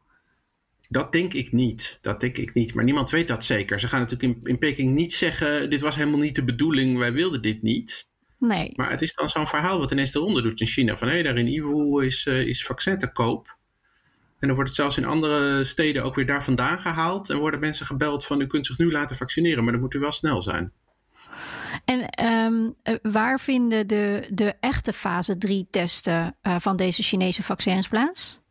Dat 0.91 1.11
denk 1.11 1.33
ik 1.33 1.51
niet. 1.51 1.97
Dat 2.01 2.19
denk 2.19 2.37
ik 2.37 2.53
niet. 2.53 2.73
Maar 2.73 2.83
niemand 2.83 3.09
weet 3.09 3.27
dat 3.27 3.45
zeker. 3.45 3.79
Ze 3.79 3.87
gaan 3.87 3.99
natuurlijk 3.99 4.37
in, 4.37 4.43
in 4.43 4.57
Peking 4.57 4.93
niet 4.93 5.13
zeggen: 5.13 5.69
dit 5.69 5.81
was 5.81 5.95
helemaal 5.95 6.19
niet 6.19 6.35
de 6.35 6.43
bedoeling, 6.43 6.97
wij 6.97 7.13
wilden 7.13 7.41
dit 7.41 7.61
niet. 7.61 8.07
Nee. 8.39 8.73
Maar 8.75 8.89
het 8.89 9.01
is 9.01 9.13
dan 9.13 9.29
zo'n 9.29 9.47
verhaal 9.47 9.79
wat 9.79 9.91
ineens 9.91 10.11
de 10.11 10.19
ronde 10.19 10.41
doet 10.41 10.61
in 10.61 10.67
China. 10.67 10.97
Van 10.97 11.07
hé, 11.07 11.13
hey, 11.13 11.23
daar 11.23 11.37
in 11.37 11.47
Iwu 11.47 12.05
is, 12.05 12.25
uh, 12.25 12.47
is 12.47 12.65
vaccin 12.65 12.97
te 12.97 13.11
koop. 13.11 13.57
En 14.39 14.47
dan 14.47 14.55
wordt 14.55 14.69
het 14.69 14.79
zelfs 14.79 14.97
in 14.97 15.05
andere 15.05 15.63
steden 15.63 16.03
ook 16.03 16.15
weer 16.15 16.25
daar 16.25 16.43
vandaan 16.43 16.79
gehaald. 16.79 17.29
En 17.29 17.37
worden 17.37 17.59
mensen 17.59 17.85
gebeld 17.85 18.25
van 18.25 18.41
u 18.41 18.47
kunt 18.47 18.65
zich 18.65 18.77
nu 18.77 18.91
laten 18.91 19.15
vaccineren, 19.15 19.63
maar 19.63 19.71
dan 19.71 19.81
moet 19.81 19.93
u 19.93 19.99
wel 19.99 20.11
snel 20.11 20.41
zijn. 20.41 20.71
En 21.85 22.25
um, 22.25 22.75
waar 23.11 23.39
vinden 23.39 23.87
de, 23.87 24.29
de 24.33 24.53
echte 24.59 24.93
fase 24.93 25.37
3 25.37 25.67
testen 25.69 26.35
uh, 26.43 26.55
van 26.59 26.75
deze 26.75 27.03
Chinese 27.03 27.43
vaccins 27.43 27.87
plaats? 27.87 28.41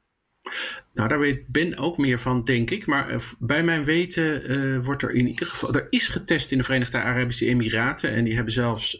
Nou, 0.94 1.08
daar 1.08 1.18
weet 1.18 1.46
Ben 1.46 1.78
ook 1.78 1.98
meer 1.98 2.18
van, 2.18 2.44
denk 2.44 2.70
ik. 2.70 2.86
Maar 2.86 3.12
uh, 3.12 3.20
bij 3.38 3.62
mijn 3.62 3.84
weten 3.84 4.50
uh, 4.50 4.84
wordt 4.84 5.02
er 5.02 5.10
in 5.10 5.26
ieder 5.26 5.46
geval. 5.46 5.74
Er 5.74 5.86
is 5.90 6.08
getest 6.08 6.50
in 6.50 6.58
de 6.58 6.64
Verenigde 6.64 6.98
Arabische 6.98 7.46
Emiraten. 7.46 8.10
En 8.10 8.24
die 8.24 8.34
hebben 8.34 8.52
zelfs 8.52 8.98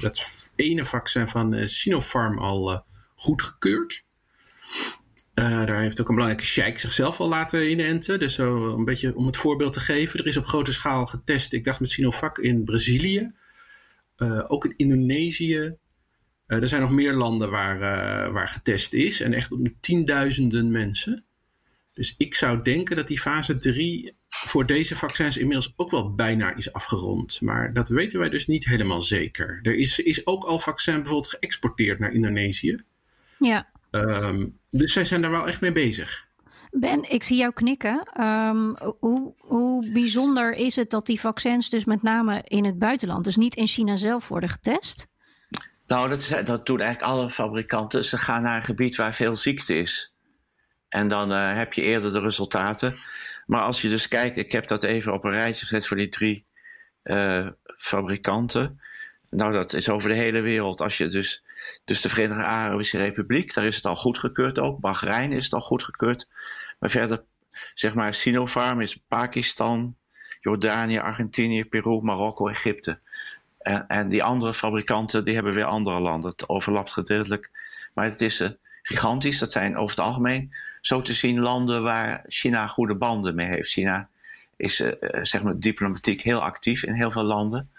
dat 0.00 0.50
ene 0.56 0.84
vaccin 0.84 1.28
van 1.28 1.68
Sinopharm 1.68 2.38
al 2.38 2.84
goedgekeurd. 3.14 4.04
daar 5.34 5.80
heeft 5.80 6.00
ook 6.00 6.08
een 6.08 6.14
belangrijke 6.14 6.48
sheik 6.48 6.78
zichzelf 6.78 7.20
al 7.20 7.28
laten 7.28 7.70
inenten. 7.70 8.18
Dus 8.18 8.34
zo 8.34 8.74
een 8.76 8.84
beetje 8.84 9.16
om 9.16 9.26
het 9.26 9.36
voorbeeld 9.36 9.72
te 9.72 9.80
geven. 9.80 10.20
Er 10.20 10.26
is 10.26 10.36
op 10.36 10.44
grote 10.44 10.72
schaal 10.72 11.06
getest, 11.06 11.52
ik 11.52 11.64
dacht 11.64 11.80
met 11.80 11.90
Sinovac 11.90 12.38
in 12.38 12.64
Brazilië. 12.64 13.30
Ook 14.46 14.64
in 14.64 14.74
Indonesië. 14.76 15.76
Uh, 16.52 16.60
er 16.60 16.68
zijn 16.68 16.80
nog 16.80 16.90
meer 16.90 17.12
landen 17.12 17.50
waar, 17.50 17.76
uh, 17.76 18.32
waar 18.32 18.48
getest 18.48 18.92
is. 18.92 19.20
En 19.20 19.32
echt 19.32 19.52
om 19.52 19.80
tienduizenden 19.80 20.70
mensen. 20.70 21.24
Dus 21.94 22.14
ik 22.18 22.34
zou 22.34 22.62
denken 22.62 22.96
dat 22.96 23.06
die 23.06 23.20
fase 23.20 23.58
3 23.58 24.14
voor 24.28 24.66
deze 24.66 24.96
vaccins 24.96 25.36
inmiddels 25.36 25.72
ook 25.76 25.90
wel 25.90 26.14
bijna 26.14 26.54
is 26.54 26.72
afgerond. 26.72 27.40
Maar 27.40 27.72
dat 27.72 27.88
weten 27.88 28.18
wij 28.18 28.28
dus 28.28 28.46
niet 28.46 28.64
helemaal 28.64 29.02
zeker. 29.02 29.58
Er 29.62 29.74
is, 29.74 29.98
is 29.98 30.26
ook 30.26 30.44
al 30.44 30.58
vaccin 30.58 30.94
bijvoorbeeld 30.94 31.28
geëxporteerd 31.28 31.98
naar 31.98 32.12
Indonesië. 32.12 32.82
Ja. 33.38 33.68
Um, 33.90 34.58
dus 34.70 34.92
zij 34.92 35.04
zijn 35.04 35.22
daar 35.22 35.30
wel 35.30 35.48
echt 35.48 35.60
mee 35.60 35.72
bezig. 35.72 36.26
Ben, 36.70 37.10
ik 37.10 37.22
zie 37.22 37.36
jou 37.36 37.52
knikken. 37.52 38.20
Um, 38.20 38.76
hoe, 38.98 39.34
hoe 39.38 39.90
bijzonder 39.92 40.54
is 40.54 40.76
het 40.76 40.90
dat 40.90 41.06
die 41.06 41.20
vaccins 41.20 41.70
dus 41.70 41.84
met 41.84 42.02
name 42.02 42.42
in 42.44 42.64
het 42.64 42.78
buitenland, 42.78 43.24
dus 43.24 43.36
niet 43.36 43.54
in 43.54 43.66
China 43.66 43.96
zelf, 43.96 44.28
worden 44.28 44.48
getest? 44.48 45.10
Nou, 45.92 46.08
dat, 46.08 46.46
dat 46.46 46.66
doen 46.66 46.80
eigenlijk 46.80 47.12
alle 47.12 47.30
fabrikanten. 47.30 48.04
Ze 48.04 48.18
gaan 48.18 48.42
naar 48.42 48.56
een 48.56 48.64
gebied 48.64 48.96
waar 48.96 49.14
veel 49.14 49.36
ziekte 49.36 49.74
is. 49.74 50.12
En 50.88 51.08
dan 51.08 51.32
uh, 51.32 51.54
heb 51.54 51.72
je 51.72 51.82
eerder 51.82 52.12
de 52.12 52.20
resultaten. 52.20 52.94
Maar 53.46 53.60
als 53.60 53.82
je 53.82 53.88
dus 53.88 54.08
kijkt, 54.08 54.36
ik 54.36 54.52
heb 54.52 54.66
dat 54.66 54.82
even 54.82 55.12
op 55.12 55.24
een 55.24 55.30
rijtje 55.30 55.66
gezet 55.66 55.86
voor 55.86 55.96
die 55.96 56.08
drie 56.08 56.46
uh, 57.04 57.46
fabrikanten. 57.78 58.80
Nou, 59.30 59.52
dat 59.52 59.72
is 59.72 59.88
over 59.88 60.08
de 60.08 60.14
hele 60.14 60.40
wereld. 60.40 60.80
Als 60.80 60.96
je 60.96 61.08
dus, 61.08 61.44
dus 61.84 62.00
de 62.00 62.08
Verenigde 62.08 62.42
Arabische 62.42 62.98
Republiek, 62.98 63.54
daar 63.54 63.66
is 63.66 63.76
het 63.76 63.86
al 63.86 63.96
goedgekeurd 63.96 64.58
ook. 64.58 64.80
Bahrein 64.80 65.32
is 65.32 65.44
het 65.44 65.54
al 65.54 65.60
goedgekeurd. 65.60 66.28
Maar 66.78 66.90
verder, 66.90 67.24
zeg 67.74 67.94
maar, 67.94 68.14
Sinopharm 68.14 68.80
is 68.80 68.96
Pakistan, 69.08 69.96
Jordanië, 70.40 70.98
Argentinië, 70.98 71.64
Peru, 71.64 72.00
Marokko, 72.00 72.48
Egypte. 72.48 73.00
En, 73.62 73.84
en, 73.88 74.08
die 74.08 74.22
andere 74.22 74.54
fabrikanten 74.54 75.24
die 75.24 75.34
hebben 75.34 75.54
weer 75.54 75.64
andere 75.64 76.00
landen. 76.00 76.30
Het 76.30 76.48
overlapt 76.48 76.92
gedeeltelijk. 76.92 77.50
Maar 77.94 78.04
het 78.04 78.20
is 78.20 78.40
uh, 78.40 78.48
gigantisch. 78.82 79.38
Dat 79.38 79.52
zijn 79.52 79.76
over 79.76 79.96
het 79.96 80.06
algemeen 80.06 80.54
zo 80.80 81.02
te 81.02 81.14
zien 81.14 81.40
landen 81.40 81.82
waar 81.82 82.24
China 82.26 82.66
goede 82.66 82.94
banden 82.94 83.34
mee 83.34 83.46
heeft. 83.46 83.70
China 83.70 84.08
is 84.56 84.80
uh, 84.80 84.92
zeg 85.22 85.42
maar 85.42 85.58
diplomatiek 85.58 86.22
heel 86.22 86.42
actief 86.42 86.82
in 86.82 86.94
heel 86.94 87.10
veel 87.10 87.22
landen. 87.22 87.70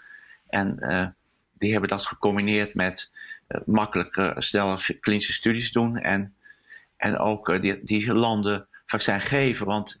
En 0.48 0.78
die 1.58 1.72
hebben 1.72 1.90
dat 1.90 2.06
gecombineerd 2.06 2.74
met 2.74 3.12
makkelijk 3.64 4.34
snelle 4.38 4.78
klinische 5.00 5.32
studies 5.32 5.72
doen. 5.72 5.96
En, 5.96 6.34
en 6.96 7.18
ook 7.18 7.62
die, 7.62 7.82
die 7.82 8.12
landen 8.12 8.66
vaccin 8.86 9.20
geven. 9.20 9.66
Want 9.66 10.00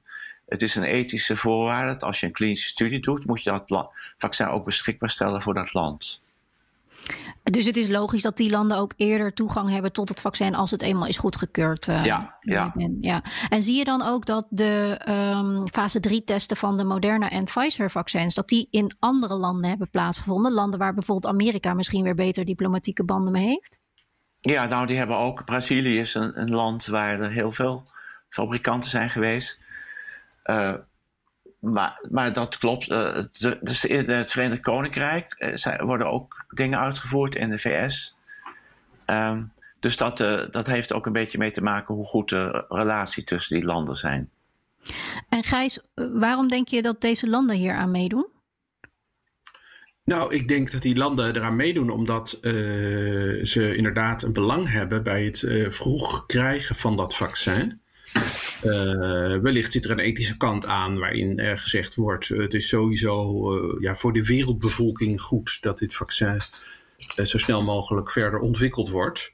het 0.54 0.62
is 0.62 0.74
een 0.74 0.82
ethische 0.82 1.36
voorwaarde 1.36 1.92
dat 1.92 2.02
als 2.02 2.20
je 2.20 2.26
een 2.26 2.32
klinische 2.32 2.68
studie 2.68 3.00
doet, 3.00 3.26
moet 3.26 3.42
je 3.42 3.50
dat 3.50 3.88
vaccin 4.16 4.46
ook 4.46 4.64
beschikbaar 4.64 5.10
stellen 5.10 5.42
voor 5.42 5.54
dat 5.54 5.72
land. 5.72 6.22
Dus 7.42 7.64
het 7.64 7.76
is 7.76 7.88
logisch 7.88 8.22
dat 8.22 8.36
die 8.36 8.50
landen 8.50 8.78
ook 8.78 8.92
eerder 8.96 9.34
toegang 9.34 9.70
hebben 9.70 9.92
tot 9.92 10.08
het 10.08 10.20
vaccin 10.20 10.54
als 10.54 10.70
het 10.70 10.82
eenmaal 10.82 11.08
is 11.08 11.18
goedgekeurd. 11.18 11.86
Uh, 11.86 12.04
ja, 12.04 12.36
ja. 12.40 12.72
ja. 13.00 13.22
En 13.48 13.62
zie 13.62 13.76
je 13.76 13.84
dan 13.84 14.02
ook 14.02 14.26
dat 14.26 14.46
de 14.50 15.00
um, 15.08 15.68
fase 15.68 16.00
3 16.00 16.24
testen 16.24 16.56
van 16.56 16.76
de 16.76 16.84
Moderna 16.84 17.30
en 17.30 17.44
Pfizer 17.44 17.90
vaccins, 17.90 18.34
dat 18.34 18.48
die 18.48 18.68
in 18.70 18.96
andere 18.98 19.34
landen 19.34 19.68
hebben 19.68 19.90
plaatsgevonden? 19.90 20.52
Landen 20.52 20.78
waar 20.78 20.94
bijvoorbeeld 20.94 21.34
Amerika 21.34 21.74
misschien 21.74 22.04
weer 22.04 22.14
beter 22.14 22.44
diplomatieke 22.44 23.04
banden 23.04 23.32
mee 23.32 23.46
heeft? 23.46 23.78
Ja, 24.40 24.66
nou 24.66 24.86
die 24.86 24.96
hebben 24.96 25.16
ook. 25.16 25.44
Brazilië 25.44 25.98
is 26.00 26.14
een, 26.14 26.40
een 26.40 26.50
land 26.50 26.86
waar 26.86 27.20
er 27.20 27.32
heel 27.32 27.52
veel 27.52 27.92
fabrikanten 28.28 28.90
zijn 28.90 29.10
geweest. 29.10 29.60
Uh, 30.44 30.74
maar, 31.58 32.00
maar 32.10 32.32
dat 32.32 32.58
klopt. 32.58 32.88
Uh, 32.88 33.24
de, 33.38 33.58
dus 33.60 33.84
in 33.84 34.10
het 34.10 34.30
Verenigd 34.30 34.62
Koninkrijk 34.62 35.34
uh, 35.38 35.56
zijn, 35.56 35.84
worden 35.84 36.10
ook 36.10 36.44
dingen 36.48 36.78
uitgevoerd 36.78 37.36
in 37.36 37.50
de 37.50 37.58
VS. 37.58 38.16
Um, 39.06 39.52
dus 39.80 39.96
dat, 39.96 40.18
dat 40.50 40.66
heeft 40.66 40.92
ook 40.92 41.06
een 41.06 41.12
beetje 41.12 41.38
mee 41.38 41.50
te 41.50 41.62
maken 41.62 41.94
hoe 41.94 42.06
goed 42.06 42.28
de 42.28 42.64
relatie 42.68 43.24
tussen 43.24 43.56
die 43.56 43.64
landen 43.64 43.96
zijn. 43.96 44.30
En 45.28 45.42
Gijs, 45.42 45.78
waarom 45.94 46.48
denk 46.48 46.68
je 46.68 46.82
dat 46.82 47.00
deze 47.00 47.28
landen 47.28 47.56
hier 47.56 47.74
aan 47.74 47.90
meedoen? 47.90 48.26
Nou, 50.04 50.34
ik 50.34 50.48
denk 50.48 50.70
dat 50.70 50.82
die 50.82 50.96
landen 50.96 51.36
eraan 51.36 51.56
meedoen 51.56 51.90
omdat 51.90 52.38
uh, 52.40 53.44
ze 53.44 53.76
inderdaad 53.76 54.22
een 54.22 54.32
belang 54.32 54.70
hebben 54.70 55.02
bij 55.02 55.24
het 55.24 55.42
uh, 55.42 55.70
vroeg 55.70 56.26
krijgen 56.26 56.76
van 56.76 56.96
dat 56.96 57.16
vaccin. 57.16 57.80
Uh, 58.64 59.36
wellicht 59.36 59.72
zit 59.72 59.84
er 59.84 59.90
een 59.90 59.98
ethische 59.98 60.36
kant 60.36 60.66
aan 60.66 60.98
waarin 60.98 61.38
er 61.38 61.58
gezegd 61.58 61.94
wordt: 61.94 62.28
het 62.28 62.54
is 62.54 62.68
sowieso 62.68 63.52
uh, 63.56 63.80
ja, 63.80 63.96
voor 63.96 64.12
de 64.12 64.24
wereldbevolking 64.24 65.20
goed 65.20 65.58
dat 65.60 65.78
dit 65.78 65.94
vaccin 65.94 66.40
zo 67.22 67.38
snel 67.38 67.62
mogelijk 67.62 68.10
verder 68.10 68.40
ontwikkeld 68.40 68.90
wordt. 68.90 69.33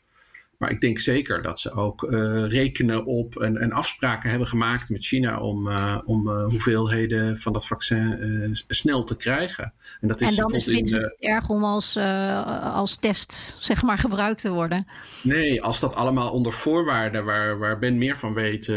Maar 0.61 0.71
ik 0.71 0.81
denk 0.81 0.99
zeker 0.99 1.43
dat 1.43 1.61
ze 1.61 1.73
ook 1.73 2.03
uh, 2.03 2.45
rekenen 2.47 3.05
op 3.05 3.37
en, 3.37 3.57
en, 3.57 3.73
afspraken 3.73 4.31
hebben 4.31 4.49
gemaakt 4.49 4.91
met 4.91 5.05
China 5.05 5.41
om, 5.41 5.67
uh, 5.67 5.99
om 6.05 6.29
uh, 6.29 6.45
hoeveelheden 6.45 7.41
van 7.41 7.53
dat 7.53 7.67
vaccin 7.67 8.51
snel 8.69 9.05
te 9.05 9.17
krijgen. 9.17 9.73
En, 10.01 10.09
dat 10.09 10.21
is 10.21 10.29
en 10.29 10.37
dan 10.37 10.55
is 10.55 10.67
het 10.67 10.75
niet 10.75 11.15
erg 11.19 11.49
om 11.49 11.65
als, 11.65 11.97
als 12.63 12.97
test 12.97 13.57
zeg 13.61 13.83
maar, 13.83 13.99
gebruikt 13.99 14.41
te 14.41 14.51
worden. 14.51 14.87
Nee, 15.23 15.63
als 15.63 15.81
dat 15.81 15.95
allemaal 15.95 16.33
onder 16.33 16.53
voorwaarden 16.53 17.25
waar, 17.25 17.59
waar 17.59 17.79
Ben 17.79 17.99
meer 17.99 18.19
van 18.19 18.35
weet 18.35 18.69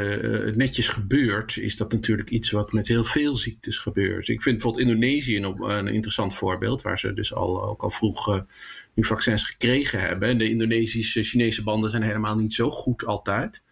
netjes 0.55 0.87
gebeurt, 0.87 1.57
is 1.57 1.77
dat 1.77 1.91
natuurlijk 1.91 2.29
iets 2.29 2.51
wat 2.51 2.71
met 2.71 2.87
heel 2.87 3.03
veel 3.03 3.35
ziektes 3.35 3.77
gebeurt. 3.77 4.27
Ik 4.27 4.41
vind 4.41 4.55
bijvoorbeeld 4.55 4.85
Indonesië 4.87 5.37
een, 5.37 5.69
een 5.69 5.87
interessant 5.87 6.35
voorbeeld, 6.35 6.81
waar 6.81 6.99
ze 6.99 7.13
dus 7.13 7.33
al, 7.33 7.63
ook 7.67 7.83
al 7.83 7.91
vroeg 7.91 8.43
nu 8.93 9.03
vaccins 9.03 9.43
gekregen 9.43 9.99
hebben. 9.99 10.37
de 10.37 10.49
Indonesische-Chinese 10.49 11.63
banden 11.63 11.89
zijn 11.89 12.03
helemaal 12.03 12.35
niet 12.35 12.53
zo 12.53 12.69
goed 12.69 13.05
altijd. 13.05 13.63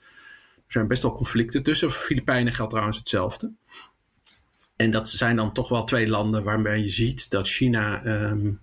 Er 0.56 0.78
zijn 0.78 0.88
best 0.88 1.02
wel 1.02 1.12
conflicten 1.12 1.64
tussen. 1.64 1.92
Voor 1.92 2.06
Filipijnen 2.06 2.54
geldt 2.54 2.72
trouwens 2.72 2.98
hetzelfde. 2.98 3.52
En 4.76 4.92
dat 4.92 5.10
zijn 5.10 5.36
dan 5.36 5.54
toch 5.54 5.70
wel 5.70 5.84
twee 5.84 6.08
landen 6.08 6.44
waarbij 6.44 6.80
je 6.80 6.88
ziet 6.88 7.30
dat 7.30 7.48
China 7.48 8.06
um, 8.06 8.60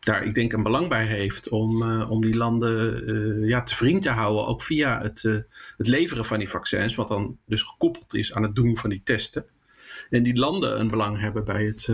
daar, 0.00 0.24
ik 0.24 0.34
denk, 0.34 0.52
een 0.52 0.62
belang 0.62 0.88
bij 0.88 1.06
heeft 1.06 1.48
om, 1.48 1.82
uh, 1.82 2.10
om 2.10 2.20
die 2.20 2.36
landen 2.36 3.10
uh, 3.10 3.48
ja, 3.48 3.62
te 3.62 3.74
vriend 3.74 4.02
te 4.02 4.10
houden. 4.10 4.46
Ook 4.46 4.62
via 4.62 5.02
het, 5.02 5.22
uh, 5.22 5.36
het 5.76 5.86
leveren 5.86 6.24
van 6.24 6.38
die 6.38 6.48
vaccins, 6.48 6.94
wat 6.94 7.08
dan 7.08 7.38
dus 7.46 7.62
gekoppeld 7.62 8.14
is 8.14 8.32
aan 8.32 8.42
het 8.42 8.54
doen 8.54 8.76
van 8.76 8.90
die 8.90 9.00
testen. 9.04 9.44
En 10.10 10.22
die 10.22 10.38
landen 10.38 10.80
een 10.80 10.88
belang 10.88 11.20
hebben 11.20 11.44
bij 11.44 11.64
het 11.64 11.88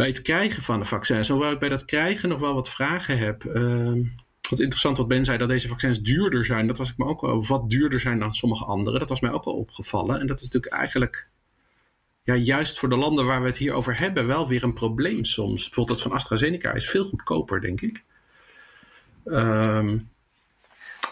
bij 0.00 0.08
het 0.08 0.22
krijgen 0.22 0.62
van 0.62 0.80
de 0.80 0.84
vaccins. 0.84 1.28
Hoewel 1.28 1.52
ik 1.52 1.58
bij 1.58 1.68
dat 1.68 1.84
krijgen 1.84 2.28
nog 2.28 2.38
wel 2.38 2.54
wat 2.54 2.68
vragen 2.68 3.18
heb. 3.18 3.44
Uh, 3.44 4.06
wat 4.50 4.58
interessant 4.58 4.96
wat 4.96 5.08
Ben 5.08 5.24
zei, 5.24 5.38
dat 5.38 5.48
deze 5.48 5.68
vaccins 5.68 6.00
duurder 6.00 6.44
zijn. 6.44 6.66
Dat 6.66 6.78
was 6.78 6.90
ik 6.90 6.96
me 6.96 7.04
ook 7.04 7.20
wel, 7.20 7.46
wat 7.46 7.70
duurder 7.70 8.00
zijn 8.00 8.18
dan 8.18 8.34
sommige 8.34 8.64
andere. 8.64 8.98
Dat 8.98 9.08
was 9.08 9.20
mij 9.20 9.30
ook 9.30 9.44
wel 9.44 9.54
opgevallen. 9.54 10.20
En 10.20 10.26
dat 10.26 10.40
is 10.40 10.44
natuurlijk 10.44 10.72
eigenlijk, 10.72 11.28
ja, 12.22 12.34
juist 12.34 12.78
voor 12.78 12.88
de 12.88 12.96
landen 12.96 13.26
waar 13.26 13.40
we 13.40 13.46
het 13.46 13.56
hier 13.56 13.72
over 13.72 13.98
hebben, 13.98 14.26
wel 14.26 14.48
weer 14.48 14.64
een 14.64 14.72
probleem 14.72 15.24
soms. 15.24 15.64
Bijvoorbeeld 15.64 15.98
dat 15.98 16.06
van 16.06 16.16
AstraZeneca 16.16 16.72
is 16.72 16.90
veel 16.90 17.04
goedkoper, 17.04 17.60
denk 17.60 17.80
ik. 17.80 18.04
Um, 19.24 20.10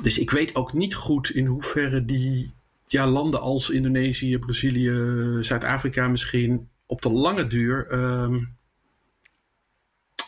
dus 0.03 0.19
ik 0.19 0.31
weet 0.31 0.55
ook 0.55 0.73
niet 0.73 0.95
goed 0.95 1.31
in 1.31 1.47
hoeverre 1.47 2.05
die 2.05 2.53
ja, 2.87 3.07
landen 3.07 3.41
als 3.41 3.71
Indonesië, 3.71 4.39
Brazilië, 4.39 4.93
Zuid-Afrika 5.41 6.09
misschien 6.09 6.69
op 6.87 7.03
de 7.03 7.11
lange 7.13 7.47
duur 7.47 7.93
um, 7.93 8.57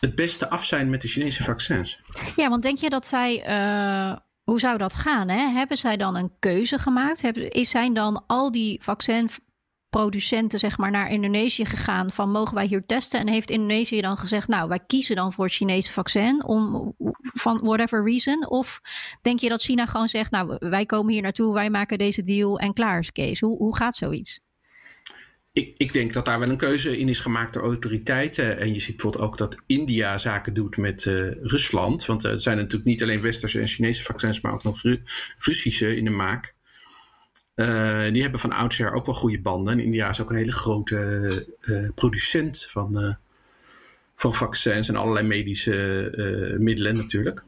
het 0.01 0.15
beste 0.15 0.49
af 0.49 0.65
zijn 0.65 0.89
met 0.89 1.01
de 1.01 1.07
Chinese 1.07 1.43
vaccins. 1.43 2.01
Ja, 2.35 2.49
want 2.49 2.63
denk 2.63 2.77
je 2.77 2.89
dat 2.89 3.05
zij. 3.05 3.47
Uh, 3.47 4.15
hoe 4.43 4.59
zou 4.59 4.77
dat 4.77 4.95
gaan? 4.95 5.29
Hè? 5.29 5.49
Hebben 5.49 5.77
zij 5.77 5.97
dan 5.97 6.15
een 6.15 6.31
keuze 6.39 6.79
gemaakt? 6.79 7.37
is, 7.37 7.69
zijn 7.69 7.93
dan 7.93 8.23
al 8.27 8.51
die 8.51 8.83
vaccinproducenten 8.83 10.59
zeg 10.59 10.77
maar, 10.77 10.91
naar 10.91 11.11
Indonesië 11.11 11.65
gegaan 11.65 12.11
van 12.11 12.31
mogen 12.31 12.55
wij 12.55 12.65
hier 12.65 12.85
testen? 12.85 13.19
En 13.19 13.27
heeft 13.27 13.49
Indonesië 13.49 14.01
dan 14.01 14.17
gezegd, 14.17 14.47
nou 14.47 14.67
wij 14.67 14.79
kiezen 14.87 15.15
dan 15.15 15.33
voor 15.33 15.45
het 15.45 15.53
Chinese 15.53 15.91
vaccin 15.91 16.45
om 16.45 16.93
van 17.21 17.59
whatever 17.61 18.03
reason? 18.03 18.49
Of 18.49 18.81
denk 19.21 19.39
je 19.39 19.49
dat 19.49 19.61
China 19.61 19.85
gewoon 19.85 20.09
zegt, 20.09 20.31
nou 20.31 20.55
wij 20.59 20.85
komen 20.85 21.13
hier 21.13 21.21
naartoe, 21.21 21.53
wij 21.53 21.69
maken 21.69 21.97
deze 21.97 22.21
deal 22.21 22.59
en 22.59 22.73
klaar 22.73 22.99
is 22.99 23.11
Kees? 23.11 23.39
Hoe, 23.39 23.57
hoe 23.57 23.75
gaat 23.75 23.95
zoiets? 23.95 24.39
Ik, 25.53 25.77
ik, 25.77 25.93
denk 25.93 26.13
dat 26.13 26.25
daar 26.25 26.39
wel 26.39 26.49
een 26.49 26.57
keuze 26.57 26.97
in 26.97 27.09
is 27.09 27.19
gemaakt 27.19 27.53
door 27.53 27.63
autoriteiten. 27.63 28.57
En 28.57 28.73
je 28.73 28.79
ziet 28.79 28.95
bijvoorbeeld 28.95 29.23
ook 29.23 29.37
dat 29.37 29.55
India 29.65 30.17
zaken 30.17 30.53
doet 30.53 30.77
met 30.77 31.05
uh, 31.05 31.31
Rusland. 31.41 32.05
Want 32.05 32.25
uh, 32.25 32.31
het 32.31 32.41
zijn 32.41 32.57
natuurlijk 32.57 32.85
niet 32.85 33.01
alleen 33.01 33.21
westerse 33.21 33.59
en 33.59 33.67
Chinese 33.67 34.03
vaccins, 34.03 34.41
maar 34.41 34.53
ook 34.53 34.63
nog 34.63 34.81
Ru 34.81 35.01
Russische 35.37 35.95
in 35.95 36.03
de 36.03 36.09
maak. 36.09 36.55
Uh, 37.55 38.11
die 38.11 38.21
hebben 38.21 38.39
van 38.39 38.51
oudsher 38.51 38.91
ook 38.91 39.05
wel 39.05 39.15
goede 39.15 39.41
banden. 39.41 39.73
En 39.73 39.83
India 39.83 40.09
is 40.09 40.21
ook 40.21 40.29
een 40.29 40.35
hele 40.35 40.51
grote 40.51 41.91
producent 41.95 42.67
van, 42.69 43.17
van 44.15 44.33
vaccins 44.33 44.89
en 44.89 44.95
allerlei 44.95 45.27
medische 45.27 46.55
middelen 46.59 46.95
natuurlijk. 46.95 47.43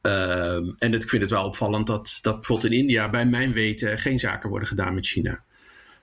Ehm, 0.00 0.70
en 0.78 0.92
het, 0.92 1.02
ik 1.02 1.08
vind 1.08 1.22
het 1.22 1.30
wel 1.30 1.44
opvallend 1.44 1.86
dat, 1.86 2.18
dat 2.20 2.34
bijvoorbeeld 2.34 2.72
in 2.72 2.78
India 2.78 3.10
bij 3.10 3.26
mijn 3.26 3.52
weten 3.52 3.98
geen 3.98 4.18
zaken 4.18 4.48
worden 4.48 4.68
gedaan 4.68 4.94
met 4.94 5.06
China. 5.06 5.44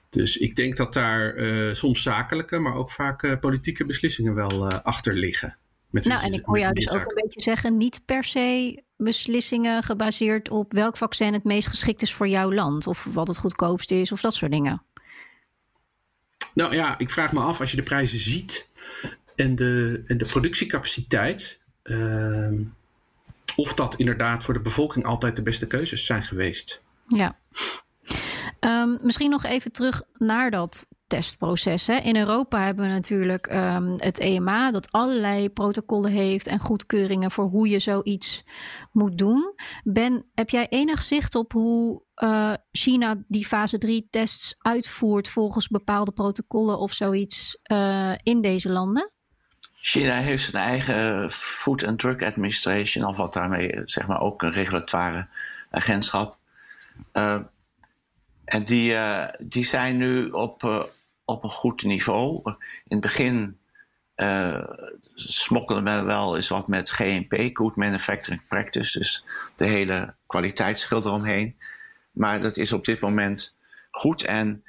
Dus 0.10 0.38
ik 0.38 0.56
denk 0.56 0.78
dat 0.78 0.94
daar 0.94 1.36
uh, 1.36 1.74
soms 1.74 2.02
zakelijke, 2.02 2.60
maar 2.60 2.76
ook 2.76 2.92
vaak 2.92 3.24
uh, 3.24 3.40
politieke 3.40 3.86
beslissingen 3.86 4.34
wel 4.34 4.72
uh, 4.72 4.80
achter 4.84 5.14
liggen. 5.14 5.58
nou, 5.90 6.24
en 6.24 6.34
ik 6.34 6.46
hoor 6.46 6.60
jou 6.60 6.74
dus 6.74 6.90
ook 6.90 7.06
een 7.06 7.22
beetje 7.24 7.42
zeggen: 7.42 7.78
niet 7.78 8.02
per 8.06 8.24
se 8.24 8.84
beslissingen 8.98 9.84
gebaseerd 9.84 10.50
op 10.50 10.74
welk 10.74 10.98
vaccin 10.98 11.34
het 11.34 11.44
meest 11.44 11.68
geschikt 11.68 12.02
is 12.02 12.14
voor 12.14 12.28
jouw 12.28 12.54
land. 12.54 12.88
Of 12.88 13.14
wat 13.14 13.28
het 13.28 13.38
goedkoopst 13.38 13.92
is, 13.92 14.12
of 14.12 14.22
dat 14.22 14.34
soort 14.34 14.52
dingen. 14.52 14.82
Nou 16.54 16.76
ja, 16.76 16.98
ik 16.98 17.10
vraag 17.10 17.34
me 17.34 17.40
af 17.40 17.60
als 17.60 17.72
je 17.72 17.78
de 17.78 17.84
prijzen 17.84 18.18
ziet 18.18 18.68
en 19.36 19.56
de, 19.56 20.04
en 20.06 20.18
de 20.18 20.26
productiecapaciteit. 20.26 21.60
Ehm, 21.84 22.64
of 23.56 23.74
dat 23.74 23.96
inderdaad 23.96 24.44
voor 24.44 24.54
de 24.54 24.60
bevolking 24.60 25.06
altijd 25.06 25.36
de 25.36 25.42
beste 25.42 25.68
keuzes 25.68 26.06
zijn 26.06 26.24
geweest. 26.24 26.82
Ja. 27.08 27.38
Um, 28.65 28.98
misschien 29.01 29.29
nog 29.29 29.43
even 29.43 29.72
terug 29.72 30.01
naar 30.13 30.51
dat 30.51 30.88
testproces. 31.07 31.88
Hè. 31.88 31.95
In 31.95 32.15
Europa 32.15 32.63
hebben 32.63 32.86
we 32.86 32.91
natuurlijk 32.91 33.53
um, 33.53 33.93
het 33.98 34.19
EMA, 34.19 34.72
dat 34.72 34.91
allerlei 34.91 35.50
protocollen 35.50 36.12
heeft 36.12 36.48
en 36.48 36.60
goedkeuringen 36.60 37.31
voor 37.31 37.45
hoe 37.45 37.69
je 37.69 37.79
zoiets 37.79 38.43
moet 38.91 39.17
doen. 39.17 39.53
Ben, 39.84 40.25
heb 40.34 40.50
jij 40.50 40.67
enig 40.69 41.01
zicht 41.01 41.36
op 41.36 41.51
hoe 41.51 42.01
uh, 42.24 42.53
China 42.72 43.15
die 43.27 43.45
fase 43.45 43.77
3 43.77 44.07
tests 44.10 44.55
uitvoert 44.60 45.29
volgens 45.29 45.67
bepaalde 45.67 46.12
protocollen 46.12 46.79
of 46.79 46.93
zoiets 46.93 47.57
uh, 47.72 48.12
in 48.24 48.41
deze 48.41 48.69
landen? 48.69 49.12
China 49.74 50.15
heeft 50.15 50.43
zijn 50.43 50.63
eigen 50.63 51.31
Food 51.31 51.84
and 51.84 52.00
Drug 52.00 52.22
Administration, 52.22 53.05
of 53.05 53.17
wat 53.17 53.34
daarmee 53.34 53.81
zeg 53.86 54.07
maar 54.07 54.22
ook 54.22 54.41
een 54.41 54.51
regulatoire 54.51 55.27
agentschap. 55.72 56.38
Uh, 57.13 57.39
En 58.46 58.64
die, 58.64 58.98
die 59.40 59.66
zijn 59.66 59.98
nu 59.98 60.30
op, 60.30 60.88
op 61.25 61.44
een 61.44 61.50
goed 61.50 61.84
niveau. 61.84 62.42
In 62.46 62.56
het 62.88 63.00
begin 63.00 63.58
uh, 64.16 64.64
smokkelen 65.16 65.84
we 65.84 66.04
wel 66.04 66.36
eens 66.36 66.48
wat 66.48 66.68
met 66.68 66.92
GMP, 66.92 67.50
Good 67.58 67.75
Manufacturing 67.75 68.42
Practice, 68.48 69.00
dus 69.00 69.25
de 69.56 69.66
hele 69.66 70.14
kwaliteitsschil 70.28 71.06
eromheen. 71.06 71.56
Maar 72.12 72.42
dat 72.42 72.58
is 72.58 72.74
op 72.74 72.86
dit 72.86 73.00
moment 73.00 73.56
goed. 73.92 74.24
En 74.24 74.64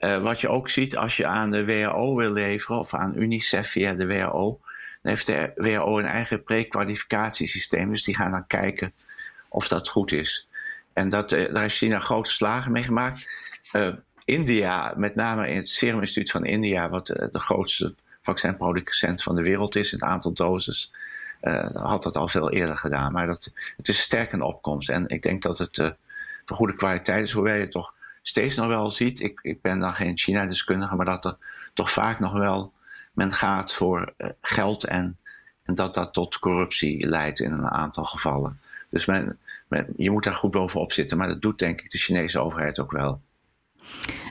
wat 0.00 0.40
je 0.40 0.48
ook 0.48 0.70
ziet 0.70 0.96
als 0.96 1.16
je 1.16 1.26
aan 1.26 1.50
de 1.50 1.64
WHO 1.64 2.14
wil 2.16 2.32
leveren, 2.32 2.78
of 2.78 2.94
aan 2.94 3.16
UNICEF 3.16 3.68
via 3.68 3.94
de 3.94 4.06
WHO, 4.06 4.60
dan 5.02 5.12
heeft 5.12 5.26
de 5.26 5.52
WHO 5.54 5.98
een 5.98 6.04
eigen 6.04 6.42
prekwalificatiesysteem. 6.42 7.90
Dus 7.90 8.04
die 8.04 8.16
gaan 8.16 8.30
dan 8.30 8.46
kijken 8.46 8.92
of 9.50 9.68
dat 9.68 9.88
goed 9.88 10.12
is. 10.12 10.47
En 10.98 11.08
dat, 11.08 11.32
uh, 11.32 11.52
daar 11.52 11.62
heeft 11.62 11.76
China 11.76 11.98
grote 11.98 12.30
slagen 12.30 12.72
mee 12.72 12.84
gemaakt. 12.84 13.28
India, 14.24 14.94
met 14.96 15.14
name 15.14 15.48
in 15.48 15.56
het 15.56 15.68
Serum 15.68 16.00
Instituut 16.00 16.30
van 16.30 16.44
India, 16.44 16.88
wat 16.88 17.06
de 17.06 17.40
grootste 17.40 17.94
vaccinproducent 18.22 19.22
van 19.22 19.34
de 19.34 19.42
wereld 19.42 19.76
is, 19.76 19.90
het 19.90 20.02
aantal 20.02 20.32
doses, 20.32 20.92
uh, 21.42 21.68
had 21.74 22.02
dat 22.02 22.16
al 22.16 22.28
veel 22.28 22.50
eerder 22.50 22.78
gedaan. 22.78 23.12
Maar 23.12 23.26
dat, 23.26 23.50
het 23.76 23.88
is 23.88 24.00
sterk 24.00 24.32
een 24.32 24.42
opkomst. 24.42 24.88
En 24.88 25.08
ik 25.08 25.22
denk 25.22 25.42
dat 25.42 25.58
het 25.58 25.78
uh, 25.78 25.90
goede 26.46 26.74
kwaliteit 26.74 27.24
is, 27.24 27.32
hoewel 27.32 27.54
je 27.54 27.68
toch 27.68 27.94
steeds 28.22 28.56
nog 28.56 28.66
wel 28.66 28.90
ziet. 28.90 29.20
Ik, 29.20 29.38
ik 29.42 29.62
ben 29.62 29.78
dan 29.78 29.94
geen 29.94 30.18
China-deskundige, 30.18 30.94
maar 30.94 31.06
dat 31.06 31.24
er 31.24 31.36
toch 31.74 31.90
vaak 31.90 32.18
nog 32.18 32.32
wel 32.32 32.72
men 33.12 33.32
gaat 33.32 33.74
voor 33.74 34.12
geld 34.40 34.84
en, 34.84 35.16
en 35.64 35.74
dat 35.74 35.94
dat 35.94 36.12
tot 36.12 36.38
corruptie 36.38 37.08
leidt 37.08 37.40
in 37.40 37.52
een 37.52 37.70
aantal 37.70 38.04
gevallen. 38.04 38.60
Dus 38.90 39.06
men, 39.06 39.38
men, 39.68 39.86
je 39.96 40.10
moet 40.10 40.24
daar 40.24 40.34
goed 40.34 40.50
bovenop 40.50 40.92
zitten, 40.92 41.16
maar 41.16 41.28
dat 41.28 41.42
doet 41.42 41.58
denk 41.58 41.80
ik 41.80 41.90
de 41.90 41.98
Chinese 41.98 42.38
overheid 42.38 42.78
ook 42.78 42.90
wel. 42.90 43.20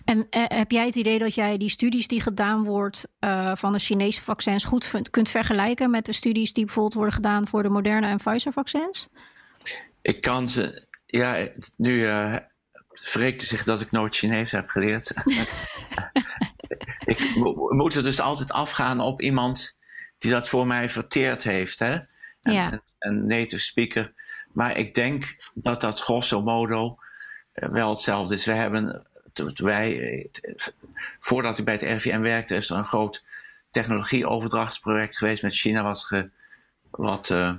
En 0.05 0.27
eh, 0.29 0.43
heb 0.47 0.71
jij 0.71 0.85
het 0.85 0.95
idee 0.95 1.19
dat 1.19 1.35
jij 1.35 1.57
die 1.57 1.69
studies 1.69 2.07
die 2.07 2.21
gedaan 2.21 2.63
wordt 2.63 3.07
uh, 3.19 3.55
van 3.55 3.73
de 3.73 3.79
Chinese 3.79 4.21
vaccins 4.21 4.65
goed 4.65 5.09
kunt 5.09 5.29
vergelijken 5.29 5.89
met 5.89 6.05
de 6.05 6.13
studies 6.13 6.53
die 6.53 6.65
bijvoorbeeld 6.65 6.93
worden 6.93 7.13
gedaan 7.13 7.47
voor 7.47 7.63
de 7.63 7.69
Moderna 7.69 8.09
en 8.09 8.17
Pfizer 8.17 8.53
vaccins? 8.53 9.07
Ik 10.01 10.21
kan 10.21 10.49
ze, 10.49 10.85
ja, 11.05 11.47
nu 11.75 11.93
uh, 11.93 12.35
wreekte 13.13 13.45
zich 13.45 13.63
dat 13.63 13.81
ik 13.81 13.91
nooit 13.91 14.15
Chinees 14.15 14.51
heb 14.51 14.69
geleerd. 14.69 15.11
ik 17.05 17.35
moet 17.69 17.95
er 17.95 18.03
dus 18.03 18.19
altijd 18.19 18.51
afgaan 18.51 18.99
op 18.99 19.21
iemand 19.21 19.75
die 20.17 20.31
dat 20.31 20.49
voor 20.49 20.67
mij 20.67 20.89
verteerd 20.89 21.43
heeft, 21.43 21.79
hè? 21.79 21.97
Ja. 22.41 22.81
Een 22.99 23.27
native 23.27 23.63
speaker. 23.63 24.13
Maar 24.57 24.77
ik 24.77 24.93
denk 24.93 25.37
dat 25.53 25.81
dat 25.81 26.01
grosso 26.01 26.41
modo 26.41 26.97
wel 27.53 27.89
hetzelfde 27.89 28.33
is. 28.33 28.45
We 28.45 28.53
hebben 28.53 29.05
wij, 29.55 30.29
voordat 31.19 31.57
ik 31.57 31.65
bij 31.65 31.73
het 31.73 32.01
RVM 32.01 32.19
werkte, 32.19 32.55
is 32.55 32.69
er 32.69 32.77
een 32.77 32.85
groot 32.85 33.23
technologieoverdrachtsproject 33.71 35.17
geweest 35.17 35.43
met 35.43 35.55
China, 35.55 35.97
wat, 36.89 37.29
uh, 37.29 37.53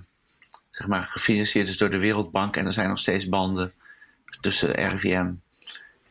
zeg 0.70 0.86
maar 0.86 1.06
gefinancierd 1.06 1.68
is 1.68 1.76
door 1.76 1.90
de 1.90 1.98
Wereldbank. 1.98 2.56
En 2.56 2.66
er 2.66 2.72
zijn 2.72 2.88
nog 2.88 2.98
steeds 2.98 3.28
banden 3.28 3.72
tussen 4.40 4.94
RVM 4.94 5.32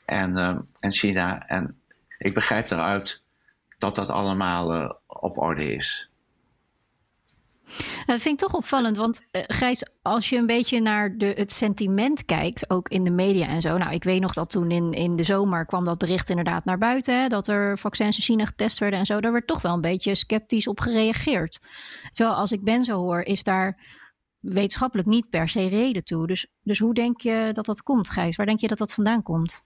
en, 0.05 0.37
uh, 0.37 0.57
en 0.79 0.93
China. 0.93 1.47
En 1.47 1.81
ik 2.17 2.33
begrijp 2.33 2.71
eruit 2.71 3.21
dat 3.77 3.95
dat 3.95 4.09
allemaal 4.09 4.99
op 5.05 5.37
orde 5.37 5.73
is. 5.73 6.09
Dat 8.05 8.21
vind 8.21 8.41
ik 8.41 8.47
toch 8.47 8.55
opvallend, 8.55 8.97
want 8.97 9.27
uh, 9.31 9.41
Gijs, 9.47 9.85
als 10.01 10.29
je 10.29 10.37
een 10.37 10.45
beetje 10.45 10.81
naar 10.81 11.17
de, 11.17 11.25
het 11.25 11.51
sentiment 11.51 12.25
kijkt, 12.25 12.69
ook 12.69 12.89
in 12.89 13.03
de 13.03 13.11
media 13.11 13.47
en 13.47 13.61
zo. 13.61 13.77
Nou, 13.77 13.93
ik 13.93 14.03
weet 14.03 14.21
nog 14.21 14.33
dat 14.33 14.49
toen 14.49 14.71
in, 14.71 14.91
in 14.91 15.15
de 15.15 15.23
zomer 15.23 15.65
kwam 15.65 15.85
dat 15.85 15.97
bericht 15.97 16.29
inderdaad 16.29 16.65
naar 16.65 16.77
buiten, 16.77 17.21
hè, 17.21 17.27
dat 17.27 17.47
er 17.47 17.77
vaccins 17.77 18.17
in 18.17 18.23
China 18.23 18.45
getest 18.45 18.79
werden 18.79 18.99
en 18.99 19.05
zo. 19.05 19.19
Daar 19.19 19.31
werd 19.31 19.47
toch 19.47 19.61
wel 19.61 19.73
een 19.73 19.81
beetje 19.81 20.15
sceptisch 20.15 20.67
op 20.67 20.79
gereageerd. 20.79 21.59
Terwijl 22.09 22.37
als 22.37 22.51
ik 22.51 22.63
Ben 22.63 22.83
zo 22.83 22.97
hoor, 22.97 23.21
is 23.21 23.43
daar 23.43 23.95
wetenschappelijk 24.39 25.07
niet 25.07 25.29
per 25.29 25.49
se 25.49 25.67
reden 25.67 26.03
toe. 26.03 26.27
Dus, 26.27 26.47
dus 26.61 26.79
hoe 26.79 26.93
denk 26.93 27.21
je 27.21 27.49
dat 27.53 27.65
dat 27.65 27.83
komt, 27.83 28.09
Gijs? 28.09 28.35
Waar 28.35 28.45
denk 28.45 28.59
je 28.59 28.67
dat 28.67 28.77
dat 28.77 28.93
vandaan 28.93 29.23
komt? 29.23 29.65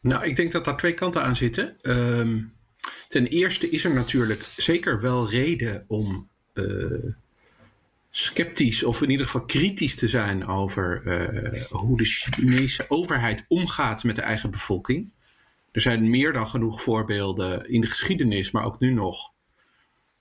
Nou, 0.00 0.24
ik 0.24 0.36
denk 0.36 0.52
dat 0.52 0.64
daar 0.64 0.76
twee 0.76 0.94
kanten 0.94 1.22
aan 1.22 1.36
zitten. 1.36 1.76
Um, 1.82 2.52
ten 3.08 3.26
eerste 3.26 3.70
is 3.70 3.84
er 3.84 3.94
natuurlijk 3.94 4.42
zeker 4.56 5.00
wel 5.00 5.30
reden 5.30 5.84
om 5.86 6.30
sceptisch 8.16 8.82
of 8.82 9.02
in 9.02 9.10
ieder 9.10 9.26
geval 9.26 9.44
kritisch 9.44 9.96
te 9.96 10.08
zijn 10.08 10.46
over 10.46 11.02
uh, 11.04 11.62
hoe 11.62 11.96
de 11.96 12.04
Chinese 12.04 12.84
overheid 12.88 13.44
omgaat 13.48 14.04
met 14.04 14.16
de 14.16 14.22
eigen 14.22 14.50
bevolking. 14.50 15.12
Er 15.72 15.80
zijn 15.80 16.10
meer 16.10 16.32
dan 16.32 16.46
genoeg 16.46 16.82
voorbeelden 16.82 17.68
in 17.68 17.80
de 17.80 17.86
geschiedenis, 17.86 18.50
maar 18.50 18.64
ook 18.64 18.80
nu 18.80 18.92
nog, 18.92 19.32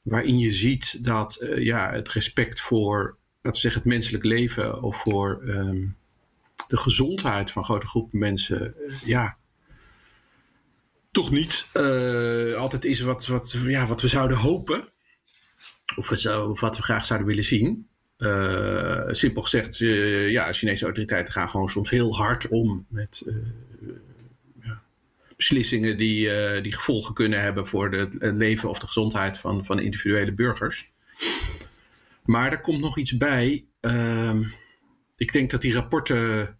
waarin 0.01 0.39
je 0.39 0.51
ziet 0.51 1.03
dat 1.03 1.39
uh, 1.41 1.63
ja, 1.63 1.91
het 1.91 2.09
respect 2.09 2.61
voor, 2.61 3.17
laten 3.41 3.51
we 3.51 3.59
zeggen, 3.59 3.81
het 3.81 3.89
menselijk 3.89 4.23
leven 4.23 4.81
of 4.81 5.01
voor 5.01 5.41
um, 5.43 5.95
de 6.67 6.77
gezondheid 6.77 7.51
van 7.51 7.63
grote 7.63 7.87
groepen 7.87 8.19
mensen, 8.19 8.75
ja, 9.05 9.37
toch 11.11 11.31
niet 11.31 11.67
altijd 12.57 12.85
is 12.85 12.99
wat, 12.99 13.25
wat, 13.25 13.55
ja, 13.65 13.87
wat 13.87 14.01
we 14.01 14.07
zouden 14.07 14.37
hopen. 14.37 14.92
Of, 15.95 16.59
wat 16.59 16.77
we 16.77 16.83
graag 16.83 17.05
zouden 17.05 17.27
willen 17.27 17.43
zien. 17.43 17.87
Uh, 18.17 19.07
simpel 19.07 19.41
gezegd, 19.41 19.79
uh, 19.79 20.29
ja, 20.29 20.53
Chinese 20.53 20.83
autoriteiten 20.83 21.33
gaan 21.33 21.49
gewoon 21.49 21.69
soms 21.69 21.89
heel 21.89 22.15
hard 22.15 22.47
om 22.47 22.85
met 22.89 23.23
uh, 23.25 23.35
ja, 24.61 24.81
beslissingen 25.35 25.97
die, 25.97 26.29
die 26.61 26.73
gevolgen 26.73 27.13
kunnen 27.13 27.41
hebben 27.41 27.67
voor 27.67 27.91
de, 27.91 27.97
het 27.97 28.33
leven 28.35 28.69
of 28.69 28.79
de 28.79 28.87
gezondheid 28.87 29.37
van, 29.37 29.65
van 29.65 29.79
individuele 29.79 30.33
burgers. 30.33 30.91
Maar 32.23 32.51
er 32.51 32.61
komt 32.61 32.81
nog 32.81 32.97
iets 32.97 33.17
bij. 33.17 33.65
Ehm, 33.79 34.43
ik 35.17 35.33
denk 35.33 35.51
dat 35.51 35.61
die 35.61 35.73
rapporten 35.73 36.57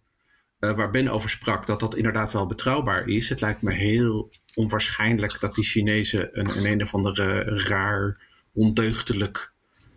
waar 0.58 0.90
Ben 0.90 1.08
over 1.08 1.30
sprak, 1.30 1.66
dat 1.66 1.80
dat 1.80 1.96
inderdaad 1.96 2.32
wel 2.32 2.46
betrouwbaar 2.46 3.08
is. 3.08 3.28
Het 3.28 3.40
lijkt 3.40 3.62
me 3.62 3.72
heel 3.72 4.30
onwaarschijnlijk 4.54 5.40
dat 5.40 5.54
die 5.54 5.64
Chinezen 5.64 6.38
een, 6.38 6.56
een, 6.56 6.66
een 6.66 6.82
of 6.82 6.94
andere 6.94 7.42
raar 7.44 8.32
ondeugdelijk 8.54 9.52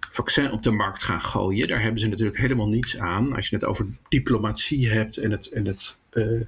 vaccin 0.10 0.52
op 0.52 0.64
de 0.64 0.72
markt 0.72 1.04
gaan 1.04 1.22
gooien. 1.22 1.68
Daar 1.68 1.82
hebben 1.82 2.02
ze 2.02 2.08
natuurlijk 2.08 2.38
helemaal 2.38 2.68
niets 2.68 2.98
aan. 2.98 3.34
Als 3.34 3.50
je 3.50 3.56
het 3.56 3.66
over 3.66 3.88
diplomatie 4.10 4.90
hebt 4.90 5.18
en 5.18 5.32
het, 5.32 5.48
en 5.48 5.66
het, 5.66 6.00
uh, 6.14 6.42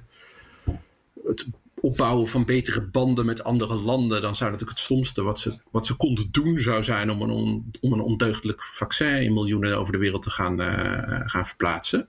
het 1.24 1.46
opbouwen 1.74 2.28
van 2.28 2.44
betere 2.44 2.82
banden 2.82 3.26
met 3.26 3.44
andere 3.44 3.74
landen, 3.74 4.20
dan 4.20 4.34
zou 4.34 4.50
natuurlijk 4.50 4.78
het 4.78 4.86
stomste 4.86 5.22
wat 5.22 5.38
ze, 5.38 5.58
wat 5.70 5.86
ze 5.86 5.96
konden 5.96 6.28
doen 6.30 6.60
zou 6.60 6.82
zijn 6.82 7.10
om 7.10 7.22
een, 7.22 7.30
on, 7.30 7.70
om 7.80 7.92
een 7.92 8.00
ondeugdelijk 8.00 8.62
vaccin 8.62 9.22
in 9.22 9.32
miljoenen 9.32 9.78
over 9.78 9.92
de 9.92 9.98
wereld 9.98 10.22
te 10.22 10.30
gaan, 10.30 10.60
uh, 10.60 11.20
gaan 11.24 11.46
verplaatsen. 11.46 12.08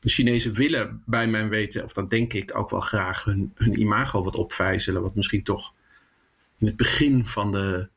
De 0.00 0.08
Chinezen 0.08 0.54
willen 0.54 1.02
bij 1.06 1.26
mijn 1.26 1.48
weten, 1.48 1.84
of 1.84 1.92
dat 1.92 2.10
denk 2.10 2.32
ik 2.32 2.58
ook 2.58 2.70
wel 2.70 2.80
graag, 2.80 3.24
hun, 3.24 3.52
hun 3.54 3.80
imago 3.80 4.24
wat 4.24 4.36
opvijzelen. 4.36 5.02
Wat 5.02 5.14
misschien 5.14 5.42
toch 5.42 5.74
in 6.58 6.66
het 6.66 6.76
begin 6.76 7.26
van 7.26 7.52
de 7.52 7.88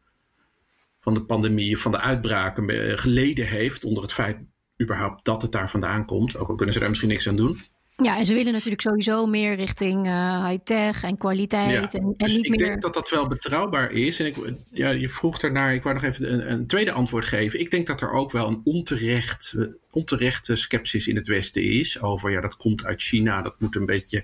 van 1.05 1.13
de 1.13 1.23
pandemie, 1.23 1.77
van 1.77 1.91
de 1.91 1.99
uitbraken 1.99 2.69
eh, 2.69 2.97
geleden 2.97 3.47
heeft. 3.47 3.83
Onder 3.83 4.03
het 4.03 4.13
feit 4.13 4.37
überhaupt 4.81 5.25
dat 5.25 5.41
het 5.41 5.51
daar 5.51 5.69
vandaan 5.69 6.05
komt. 6.05 6.37
Ook 6.37 6.49
al 6.49 6.55
kunnen 6.55 6.73
ze 6.73 6.79
daar 6.79 6.89
misschien 6.89 7.09
niks 7.09 7.27
aan 7.27 7.35
doen. 7.35 7.59
Ja, 7.97 8.17
en 8.17 8.25
ze 8.25 8.33
willen 8.33 8.53
natuurlijk 8.53 8.81
sowieso 8.81 9.25
meer 9.25 9.55
richting 9.55 10.07
uh, 10.07 10.47
high-tech 10.47 11.03
en 11.03 11.17
kwaliteit. 11.17 11.91
Ja, 11.93 11.99
en, 11.99 12.03
en 12.03 12.13
dus 12.17 12.35
niet 12.35 12.45
ik 12.45 12.49
meer... 12.49 12.67
denk 12.67 12.81
dat 12.81 12.93
dat 12.93 13.09
wel 13.09 13.27
betrouwbaar 13.27 13.91
is. 13.91 14.19
En 14.19 14.25
ik, 14.25 14.35
ja, 14.71 14.89
je 14.89 15.09
vroeg 15.09 15.41
ernaar, 15.41 15.73
ik 15.73 15.83
wou 15.83 15.95
nog 15.95 16.03
even 16.03 16.33
een, 16.33 16.51
een, 16.51 16.67
tweede 16.67 16.91
antwoord 16.91 17.25
geven. 17.25 17.59
Ik 17.59 17.71
denk 17.71 17.87
dat 17.87 18.01
er 18.01 18.11
ook 18.11 18.31
wel 18.31 18.47
een 18.47 18.61
onterecht, 18.63 19.55
onterechte 19.91 20.55
sceptisch 20.55 21.07
in 21.07 21.15
het 21.15 21.27
Westen 21.27 21.63
is. 21.63 22.01
Over, 22.01 22.31
ja, 22.31 22.41
dat 22.41 22.57
komt 22.57 22.85
uit 22.85 23.01
China. 23.01 23.41
Dat 23.41 23.59
moet 23.59 23.75
een 23.75 23.85
beetje 23.85 24.23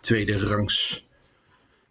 tweede 0.00 0.38
rangs 0.38 1.05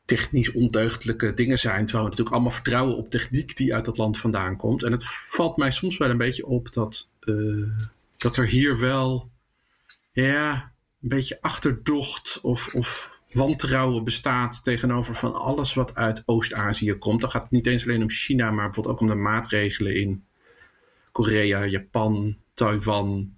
technisch 0.05 0.51
ondeugdelijke 0.51 1.33
dingen 1.33 1.57
zijn. 1.57 1.85
Terwijl 1.85 2.03
we 2.03 2.09
natuurlijk 2.09 2.35
allemaal 2.35 2.51
vertrouwen 2.51 2.97
op 2.97 3.09
techniek 3.09 3.57
die 3.57 3.73
uit 3.73 3.85
dat 3.85 3.97
land 3.97 4.17
vandaan 4.17 4.57
komt. 4.57 4.83
En 4.83 4.91
het 4.91 5.03
valt 5.07 5.57
mij 5.57 5.71
soms 5.71 5.97
wel 5.97 6.09
een 6.09 6.17
beetje 6.17 6.45
op 6.45 6.73
dat, 6.73 7.09
uh, 7.21 7.67
dat 8.17 8.37
er 8.37 8.47
hier 8.47 8.79
wel 8.79 9.29
ja, 10.11 10.71
een 11.01 11.09
beetje 11.09 11.41
achterdocht 11.41 12.39
of, 12.41 12.73
of 12.73 13.19
wantrouwen 13.31 14.03
bestaat 14.03 14.63
tegenover 14.63 15.15
van 15.15 15.33
alles 15.33 15.73
wat 15.73 15.95
uit 15.95 16.23
Oost-Azië 16.25 16.93
komt. 16.93 17.21
Dan 17.21 17.29
gaat 17.29 17.41
het 17.41 17.51
niet 17.51 17.67
eens 17.67 17.83
alleen 17.83 18.01
om 18.01 18.09
China, 18.09 18.51
maar 18.51 18.65
bijvoorbeeld 18.65 18.95
ook 18.95 19.01
om 19.01 19.07
de 19.07 19.15
maatregelen 19.15 19.95
in 19.95 20.25
Korea, 21.11 21.65
Japan, 21.65 22.37
Taiwan, 22.53 23.34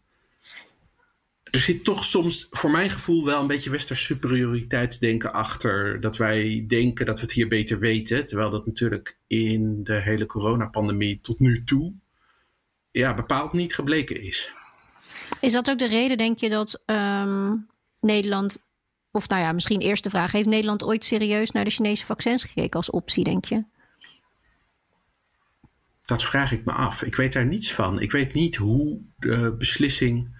er 1.58 1.64
zit 1.64 1.84
toch 1.84 2.04
soms, 2.04 2.48
voor 2.52 2.72
mijn 2.72 2.90
gevoel, 2.90 3.26
wel 3.26 3.42
een 3.42 3.48
beetje 3.48 3.70
westers 3.70 4.06
superioriteitsdenken 4.06 5.34
achter. 5.34 6.02
Dat 6.02 6.18
wij 6.18 6.66
denken 6.68 7.06
dat 7.06 7.16
we 7.16 7.22
het 7.22 7.32
hier 7.32 7.48
beter 7.48 7.80
weten. 7.80 8.26
Terwijl 8.26 8.50
dat 8.50 8.66
natuurlijk 8.66 9.18
in 9.28 9.84
de 9.84 10.02
hele 10.02 10.26
coronapandemie 10.26 11.20
tot 11.22 11.40
nu 11.40 11.64
toe 11.64 11.94
ja, 12.92 13.14
bepaald 13.14 13.54
niet 13.54 13.76
gebleken 13.76 14.22
is. 14.22 14.52
Is 15.42 15.54
dat 15.54 15.70
ook 15.70 15.80
de 15.80 15.88
reden, 15.88 16.18
denk 16.18 16.38
je, 16.38 16.50
dat 16.50 16.82
um, 16.86 17.68
Nederland 18.02 18.58
of 19.12 19.28
nou 19.28 19.42
ja, 19.42 19.52
misschien 19.52 19.82
eerste 19.82 20.10
vraag. 20.10 20.32
Heeft 20.32 20.50
Nederland 20.50 20.84
ooit 20.84 21.04
serieus 21.04 21.52
naar 21.52 21.64
de 21.64 21.70
Chinese 21.70 22.06
vaccins 22.06 22.44
gekeken 22.44 22.80
als 22.80 22.90
optie, 22.90 23.24
denk 23.24 23.46
je? 23.46 23.64
Dat 26.06 26.24
vraag 26.24 26.52
ik 26.52 26.66
me 26.66 26.72
af. 26.72 27.04
Ik 27.04 27.16
weet 27.16 27.34
daar 27.34 27.46
niets 27.46 27.74
van. 27.74 28.02
Ik 28.02 28.12
weet 28.12 28.34
niet 28.34 28.56
hoe 28.56 29.02
de 29.18 29.56
beslissing 29.58 30.37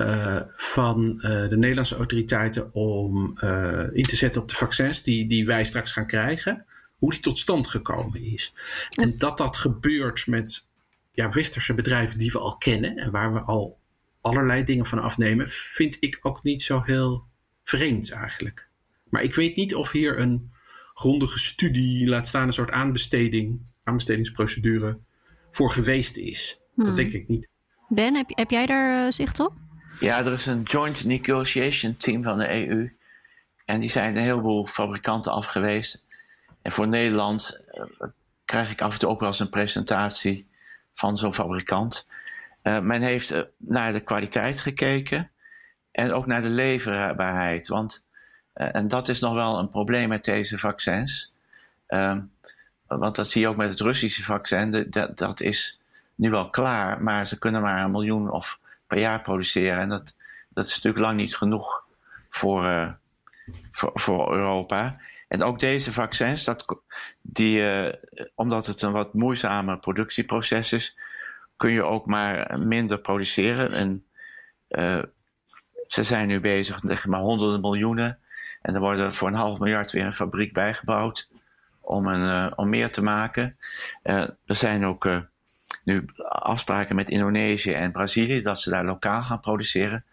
uh, 0.00 0.40
van 0.56 1.12
uh, 1.16 1.22
de 1.22 1.56
Nederlandse 1.56 1.96
autoriteiten 1.96 2.74
om 2.74 3.38
uh, 3.44 3.86
in 3.92 4.04
te 4.04 4.16
zetten 4.16 4.42
op 4.42 4.48
de 4.48 4.54
vaccins 4.54 5.02
die, 5.02 5.26
die 5.26 5.46
wij 5.46 5.64
straks 5.64 5.92
gaan 5.92 6.06
krijgen, 6.06 6.64
hoe 6.98 7.10
die 7.10 7.20
tot 7.20 7.38
stand 7.38 7.66
gekomen 7.66 8.22
is. 8.22 8.54
En 8.90 9.18
dat 9.18 9.38
dat 9.38 9.56
gebeurt 9.56 10.26
met 10.26 10.66
ja, 11.12 11.30
westerse 11.30 11.74
bedrijven 11.74 12.18
die 12.18 12.32
we 12.32 12.38
al 12.38 12.56
kennen 12.56 12.96
en 12.96 13.10
waar 13.10 13.32
we 13.32 13.40
al 13.40 13.78
allerlei 14.20 14.64
dingen 14.64 14.86
van 14.86 14.98
afnemen, 14.98 15.48
vind 15.48 15.96
ik 16.00 16.18
ook 16.20 16.42
niet 16.42 16.62
zo 16.62 16.82
heel 16.84 17.24
vreemd 17.64 18.10
eigenlijk. 18.10 18.68
Maar 19.08 19.22
ik 19.22 19.34
weet 19.34 19.56
niet 19.56 19.74
of 19.74 19.92
hier 19.92 20.18
een 20.18 20.52
grondige 20.94 21.38
studie, 21.38 22.08
laat 22.08 22.26
staan 22.26 22.46
een 22.46 22.52
soort 22.52 22.70
aanbesteding, 22.70 23.60
aanbestedingsprocedure 23.84 24.98
voor 25.50 25.70
geweest 25.70 26.16
is. 26.16 26.60
Dat 26.74 26.86
hmm. 26.86 26.96
denk 26.96 27.12
ik 27.12 27.28
niet. 27.28 27.48
Ben, 27.88 28.16
heb, 28.16 28.30
heb 28.34 28.50
jij 28.50 28.66
daar 28.66 29.12
zicht 29.12 29.40
op? 29.40 29.52
Ja, 30.00 30.18
er 30.18 30.32
is 30.32 30.46
een 30.46 30.62
joint 30.62 31.04
negotiation 31.04 31.96
team 31.96 32.22
van 32.22 32.38
de 32.38 32.68
EU. 32.68 32.96
En 33.64 33.80
die 33.80 33.90
zijn 33.90 34.16
een 34.16 34.22
heleboel 34.22 34.66
fabrikanten 34.66 35.32
afgeweest. 35.32 36.04
En 36.62 36.72
voor 36.72 36.88
Nederland 36.88 37.60
uh, 37.74 38.08
krijg 38.44 38.70
ik 38.70 38.80
af 38.80 38.92
en 38.92 38.98
toe 38.98 39.08
ook 39.08 39.20
wel 39.20 39.28
eens 39.28 39.40
een 39.40 39.50
presentatie 39.50 40.48
van 40.94 41.16
zo'n 41.16 41.34
fabrikant. 41.34 42.06
Uh, 42.62 42.80
men 42.80 43.02
heeft 43.02 43.32
uh, 43.32 43.42
naar 43.56 43.92
de 43.92 44.00
kwaliteit 44.00 44.60
gekeken 44.60 45.30
en 45.90 46.12
ook 46.12 46.26
naar 46.26 46.42
de 46.42 46.50
leverbaarheid. 46.50 47.68
Want, 47.68 48.04
en 48.52 48.88
dat 48.88 49.08
is 49.08 49.20
nog 49.20 49.34
wel 49.34 49.58
een 49.58 49.70
probleem 49.70 50.08
met 50.08 50.24
deze 50.24 50.58
vaccins. 50.58 51.32
Ehm, 51.86 52.20
want 52.86 53.16
dat 53.16 53.30
zie 53.30 53.40
je 53.40 53.48
ook 53.48 53.56
met 53.56 53.70
het 53.70 53.80
Russische 53.80 54.24
vaccin. 54.24 54.90
Dat 55.14 55.40
is 55.40 55.80
nu 56.14 56.30
wel 56.30 56.50
klaar, 56.50 57.02
maar 57.02 57.26
ze 57.26 57.38
kunnen 57.38 57.62
maar 57.62 57.84
een 57.84 57.90
miljoen 57.90 58.30
of 58.30 58.58
per 58.90 58.98
jaar 58.98 59.22
produceren. 59.22 59.80
En 59.80 59.88
dat, 59.88 60.14
dat 60.48 60.66
is 60.66 60.74
natuurlijk 60.74 61.04
lang 61.04 61.16
niet 61.16 61.36
genoeg 61.36 61.84
voor, 62.30 62.64
uh, 62.64 62.90
voor, 63.70 63.90
voor, 63.94 64.32
Europa. 64.32 65.00
En 65.28 65.42
ook 65.42 65.58
deze 65.58 65.92
vaccins, 65.92 66.44
dat, 66.44 66.64
die, 67.22 67.58
uh, 67.58 67.92
omdat 68.34 68.66
het 68.66 68.82
een 68.82 68.92
wat 68.92 69.14
moeizame 69.14 69.78
productieproces 69.78 70.72
is, 70.72 70.98
kun 71.56 71.70
je 71.70 71.82
ook 71.82 72.06
maar 72.06 72.58
minder 72.58 72.98
produceren. 72.98 73.72
En 73.72 74.04
uh, 74.68 75.02
ze 75.86 76.02
zijn 76.02 76.26
nu 76.26 76.40
bezig 76.40 76.82
met 76.82 77.04
maar 77.04 77.20
honderden 77.20 77.60
miljoenen. 77.60 78.18
En 78.62 78.74
er 78.74 78.80
worden 78.80 79.14
voor 79.14 79.28
een 79.28 79.34
half 79.34 79.58
miljard 79.58 79.90
weer 79.90 80.04
een 80.04 80.14
fabriek 80.14 80.52
bijgebouwd 80.52 81.28
om, 81.80 82.06
een, 82.06 82.58
om 82.58 82.68
meer 82.68 82.90
te 82.90 83.02
maken. 83.02 83.56
er 84.02 84.36
zijn 84.46 84.84
ook 84.84 85.08
nu 85.84 86.04
afspraken 86.28 86.96
met 86.96 87.08
Indonesië 87.08 87.72
en 87.72 87.92
Brazilië 87.92 88.42
dat 88.42 88.60
ze 88.60 88.70
daar 88.70 88.84
lokaal 88.84 89.22
gaan 89.22 89.40
produceren. 89.40 90.04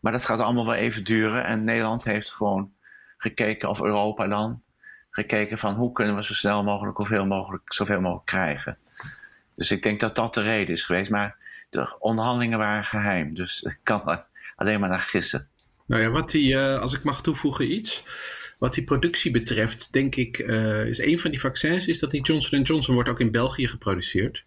Maar 0.00 0.12
dat 0.12 0.24
gaat 0.24 0.40
allemaal 0.40 0.66
wel 0.66 0.74
even 0.74 1.04
duren. 1.04 1.44
En 1.44 1.64
Nederland 1.64 2.04
heeft 2.04 2.30
gewoon 2.30 2.72
gekeken, 3.16 3.68
of 3.68 3.80
Europa 3.80 4.26
dan, 4.26 4.62
gekeken 5.10 5.58
van 5.58 5.74
hoe 5.74 5.92
kunnen 5.92 6.16
we 6.16 6.24
zo 6.24 6.34
snel 6.34 6.64
mogelijk 6.64 6.96
hoeveel 6.96 7.26
mogelijk, 7.26 7.72
zoveel 7.72 8.00
mogelijk 8.00 8.26
krijgen. 8.26 8.78
Dus 9.56 9.70
ik 9.70 9.82
denk 9.82 10.00
dat 10.00 10.14
dat 10.14 10.34
de 10.34 10.42
reden 10.42 10.74
is 10.74 10.84
geweest. 10.84 11.10
Maar 11.10 11.36
de 11.70 11.96
onderhandelingen 11.98 12.58
waren 12.58 12.84
geheim. 12.84 13.34
Dus 13.34 13.62
ik 13.62 13.78
kan 13.82 14.24
alleen 14.56 14.80
maar 14.80 14.88
naar 14.88 15.00
gissen. 15.00 15.48
Nou 15.86 16.02
ja, 16.02 16.10
wat 16.10 16.30
die, 16.30 16.52
uh, 16.52 16.78
als 16.78 16.94
ik 16.94 17.02
mag 17.02 17.22
toevoegen 17.22 17.72
iets. 17.72 18.04
Wat 18.58 18.74
die 18.74 18.84
productie 18.84 19.30
betreft, 19.30 19.92
denk 19.92 20.14
ik, 20.14 20.38
uh, 20.38 20.86
is 20.86 20.98
een 20.98 21.20
van 21.20 21.30
die 21.30 21.40
vaccins, 21.40 21.88
is 21.88 21.98
dat 21.98 22.10
die 22.10 22.22
Johnson 22.22 22.62
Johnson 22.62 22.94
wordt 22.94 23.08
ook 23.08 23.20
in 23.20 23.30
België 23.30 23.68
geproduceerd. 23.68 24.44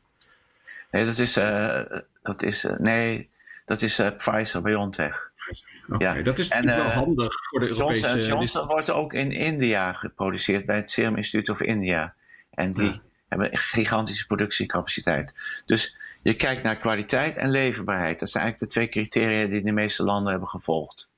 Nee, 0.91 1.05
dat 1.05 1.17
is, 1.17 1.37
uh, 1.37 1.81
dat 2.23 2.43
is, 2.43 2.65
uh, 2.65 2.77
nee, 2.77 3.29
dat 3.65 3.81
is 3.81 3.99
uh, 3.99 4.15
Pfizer 4.17 4.61
BioNTech. 4.61 5.31
Okay, 5.89 6.17
ja. 6.17 6.23
Dat 6.23 6.37
is 6.37 6.49
en, 6.49 6.65
wel 6.65 6.89
handig 6.89 7.33
voor 7.49 7.59
de 7.59 7.67
Europese... 7.67 7.99
Johnson 7.99 8.27
Johnson 8.27 8.67
wordt 8.67 8.89
ook 8.89 9.13
in 9.13 9.31
India 9.31 9.93
geproduceerd 9.93 10.65
bij 10.65 10.75
het 10.75 10.91
Serum 10.91 11.15
Institute 11.15 11.51
of 11.51 11.61
India. 11.61 12.13
En 12.49 12.73
die 12.73 12.85
ja. 12.85 13.01
hebben 13.27 13.51
een 13.51 13.57
gigantische 13.57 14.25
productiecapaciteit. 14.25 15.33
Dus 15.65 15.97
je 16.23 16.33
kijkt 16.33 16.63
naar 16.63 16.77
kwaliteit 16.77 17.35
en 17.35 17.49
leverbaarheid. 17.49 18.19
Dat 18.19 18.29
zijn 18.29 18.43
eigenlijk 18.43 18.73
de 18.73 18.79
twee 18.79 18.89
criteria 18.89 19.47
die 19.47 19.61
de 19.61 19.71
meeste 19.71 20.03
landen 20.03 20.31
hebben 20.31 20.49
gevolgd. 20.49 21.09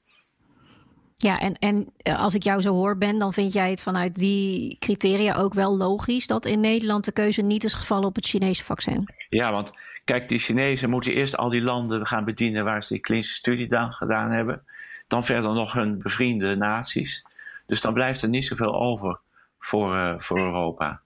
Ja, 1.21 1.39
en, 1.39 1.53
en 1.53 1.93
als 2.03 2.35
ik 2.35 2.43
jou 2.43 2.61
zo 2.61 2.73
hoor, 2.73 2.97
Ben, 2.97 3.17
dan 3.17 3.33
vind 3.33 3.53
jij 3.53 3.69
het 3.69 3.81
vanuit 3.81 4.15
die 4.15 4.77
criteria 4.79 5.35
ook 5.35 5.53
wel 5.53 5.77
logisch 5.77 6.27
dat 6.27 6.45
in 6.45 6.59
Nederland 6.59 7.05
de 7.05 7.11
keuze 7.11 7.41
niet 7.41 7.63
is 7.63 7.73
gevallen 7.73 8.07
op 8.07 8.15
het 8.15 8.25
Chinese 8.25 8.63
vaccin. 8.63 9.09
Ja, 9.29 9.51
want 9.51 9.71
kijk, 10.03 10.27
die 10.27 10.39
Chinezen 10.39 10.89
moeten 10.89 11.13
eerst 11.13 11.37
al 11.37 11.49
die 11.49 11.61
landen 11.61 12.07
gaan 12.07 12.25
bedienen 12.25 12.63
waar 12.63 12.83
ze 12.83 12.93
die 12.93 13.01
klinische 13.01 13.35
studie 13.35 13.67
dan 13.67 13.91
gedaan 13.91 14.31
hebben. 14.31 14.63
Dan 15.07 15.23
verder 15.25 15.53
nog 15.53 15.73
hun 15.73 15.99
bevriende 15.99 16.55
naties. 16.55 17.25
Dus 17.65 17.81
dan 17.81 17.93
blijft 17.93 18.21
er 18.21 18.29
niet 18.29 18.45
zoveel 18.45 18.73
over 18.73 19.19
voor, 19.59 19.95
uh, 19.95 20.13
voor 20.17 20.39
Europa. 20.39 21.01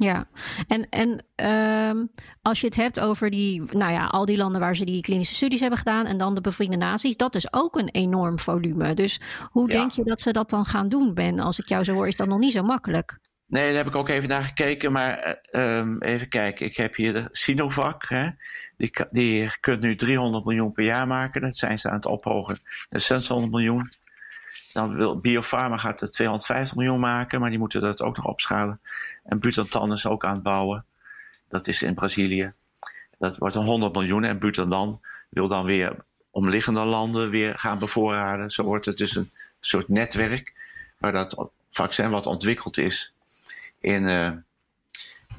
Ja, 0.00 0.28
en, 0.68 0.88
en 0.88 1.24
uh, 1.42 2.04
als 2.42 2.60
je 2.60 2.66
het 2.66 2.76
hebt 2.76 3.00
over 3.00 3.30
die, 3.30 3.62
nou 3.70 3.92
ja, 3.92 4.06
al 4.06 4.24
die 4.24 4.36
landen 4.36 4.60
waar 4.60 4.76
ze 4.76 4.84
die 4.84 5.02
klinische 5.02 5.34
studies 5.34 5.60
hebben 5.60 5.78
gedaan 5.78 6.06
en 6.06 6.18
dan 6.18 6.34
de 6.34 6.40
bevriende 6.40 6.76
naties, 6.76 7.16
dat 7.16 7.34
is 7.34 7.52
ook 7.52 7.76
een 7.76 7.88
enorm 7.88 8.38
volume. 8.38 8.94
Dus 8.94 9.20
hoe 9.50 9.68
denk 9.68 9.90
je 9.90 10.04
dat 10.04 10.20
ze 10.20 10.32
dat 10.32 10.50
dan 10.50 10.64
gaan 10.64 10.88
doen, 10.88 11.14
Ben? 11.14 11.38
Als 11.38 11.58
ik 11.58 11.68
jou 11.68 11.84
zo 11.84 11.92
hoor, 11.92 12.06
is 12.06 12.16
dat 12.16 12.28
nog 12.28 12.38
niet 12.38 12.52
zo 12.52 12.62
makkelijk. 12.62 13.18
Nee, 13.46 13.66
daar 13.66 13.76
heb 13.76 13.86
ik 13.86 13.96
ook 13.96 14.08
even 14.08 14.28
naar 14.28 14.44
gekeken. 14.44 14.92
Maar 14.92 15.38
uh, 15.52 15.96
even 15.98 16.28
kijken, 16.28 16.66
ik 16.66 16.76
heb 16.76 16.94
hier 16.94 17.12
de 17.12 17.28
Sinovac. 17.30 18.08
Hè? 18.08 18.28
Die, 18.76 18.92
die 19.10 19.50
kunt 19.60 19.80
nu 19.80 19.96
300 19.96 20.44
miljoen 20.44 20.72
per 20.72 20.84
jaar 20.84 21.06
maken. 21.06 21.40
Dat 21.40 21.56
zijn 21.56 21.78
ze 21.78 21.88
aan 21.88 21.94
het 21.94 22.06
ophogen. 22.06 22.58
Dus 22.88 23.06
600 23.06 23.52
miljoen. 23.52 23.90
Dan 24.72 24.94
wil 24.94 25.20
Biopharma 25.20 25.76
gaat 25.76 26.00
er 26.00 26.10
250 26.10 26.76
miljoen 26.76 27.00
maken, 27.00 27.40
maar 27.40 27.50
die 27.50 27.58
moeten 27.58 27.80
dat 27.80 28.02
ook 28.02 28.16
nog 28.16 28.26
opschalen. 28.26 28.80
En 29.28 29.38
Butantan 29.38 29.92
is 29.92 30.06
ook 30.06 30.24
aan 30.24 30.34
het 30.34 30.42
bouwen. 30.42 30.84
Dat 31.48 31.68
is 31.68 31.82
in 31.82 31.94
Brazilië. 31.94 32.52
Dat 33.18 33.36
wordt 33.36 33.54
een 33.54 33.64
100 33.64 33.92
miljoen. 33.92 34.24
En 34.24 34.38
Butantan 34.38 35.00
wil 35.28 35.48
dan 35.48 35.64
weer 35.64 35.96
omliggende 36.30 36.84
landen 36.84 37.30
weer 37.30 37.58
gaan 37.58 37.78
bevoorraden. 37.78 38.50
Zo 38.50 38.62
wordt 38.62 38.84
het 38.84 38.96
dus 38.96 39.16
een 39.16 39.30
soort 39.60 39.88
netwerk 39.88 40.54
waar 40.98 41.12
dat 41.12 41.48
vaccin 41.70 42.10
wat 42.10 42.26
ontwikkeld 42.26 42.78
is 42.78 43.14
in, 43.80 44.02
uh, 44.02 44.30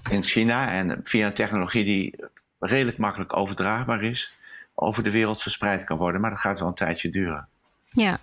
in 0.10 0.24
China. 0.24 0.72
En 0.72 1.00
via 1.04 1.28
een 1.28 1.34
technologie 1.34 1.86
die 1.86 2.16
redelijk 2.60 2.98
makkelijk 2.98 3.36
overdraagbaar 3.36 4.04
is, 4.04 4.38
over 4.76 5.04
de 5.04 5.12
wereld 5.12 5.42
verspreid 5.42 5.84
kan 5.84 5.98
worden. 5.98 6.22
Maar 6.22 6.30
dat 6.30 6.40
gaat 6.40 6.60
wel 6.60 6.68
een 6.68 6.74
tijdje 6.74 7.10
duren. 7.10 7.48
Ja, 7.90 8.20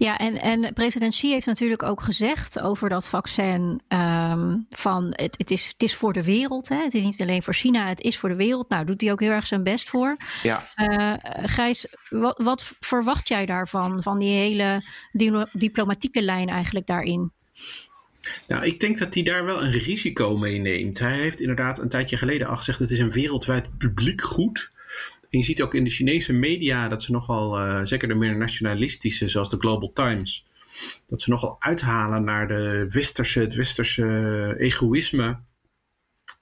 ja 0.00 0.18
en, 0.18 0.40
en 0.40 0.72
president 0.74 1.12
Xi 1.12 1.30
heeft 1.30 1.46
natuurlijk 1.46 1.82
ook 1.82 2.00
gezegd 2.00 2.60
over 2.60 2.88
dat 2.88 3.08
vaccin: 3.08 3.80
um, 3.88 4.66
van 4.70 5.06
het, 5.10 5.34
het, 5.38 5.50
is, 5.50 5.66
het 5.66 5.82
is 5.82 5.94
voor 5.94 6.12
de 6.12 6.24
wereld. 6.24 6.68
Hè? 6.68 6.76
Het 6.76 6.94
is 6.94 7.02
niet 7.02 7.20
alleen 7.20 7.42
voor 7.42 7.54
China, 7.54 7.88
het 7.88 8.00
is 8.00 8.18
voor 8.18 8.28
de 8.28 8.34
wereld. 8.34 8.68
Nou, 8.68 8.84
doet 8.84 9.00
hij 9.00 9.12
ook 9.12 9.20
heel 9.20 9.30
erg 9.30 9.46
zijn 9.46 9.62
best 9.62 9.88
voor. 9.88 10.16
Ja. 10.42 10.64
Uh, 10.76 11.14
Gijs, 11.48 11.86
wat, 12.08 12.38
wat, 12.42 12.72
verwacht 12.80 13.28
jij 13.28 13.46
daarvan, 13.46 14.02
van 14.02 14.18
die 14.18 14.32
hele 14.32 14.82
diplomatieke 15.52 16.22
lijn 16.22 16.48
eigenlijk 16.48 16.86
daarin? 16.86 17.32
Nou, 18.48 18.64
ik 18.64 18.80
denk 18.80 18.98
dat 18.98 19.14
hij 19.14 19.22
daar 19.22 19.44
wel 19.44 19.62
een 19.62 19.72
risico 19.72 20.36
mee 20.36 20.58
neemt. 20.58 20.98
Hij 20.98 21.18
heeft 21.18 21.40
inderdaad 21.40 21.78
een 21.78 21.88
tijdje 21.88 22.16
geleden 22.16 22.46
al 22.46 22.56
gezegd: 22.56 22.78
het 22.78 22.90
is 22.90 22.98
een 22.98 23.10
wereldwijd 23.10 23.78
publiek 23.78 24.22
goed. 24.22 24.70
En 25.30 25.38
je 25.38 25.44
ziet 25.44 25.62
ook 25.62 25.74
in 25.74 25.84
de 25.84 25.90
Chinese 25.90 26.32
media 26.32 26.88
dat 26.88 27.02
ze 27.02 27.12
nogal, 27.12 27.66
uh, 27.66 27.80
zeker 27.84 28.08
de 28.08 28.14
meer 28.14 28.36
nationalistische, 28.36 29.28
zoals 29.28 29.50
de 29.50 29.58
Global 29.58 29.92
Times, 29.92 30.46
dat 31.08 31.22
ze 31.22 31.30
nogal 31.30 31.56
uithalen 31.58 32.24
naar 32.24 32.48
de 32.48 32.86
westerse, 32.90 33.40
het 33.40 33.54
westerse 33.54 34.54
egoïsme 34.58 35.38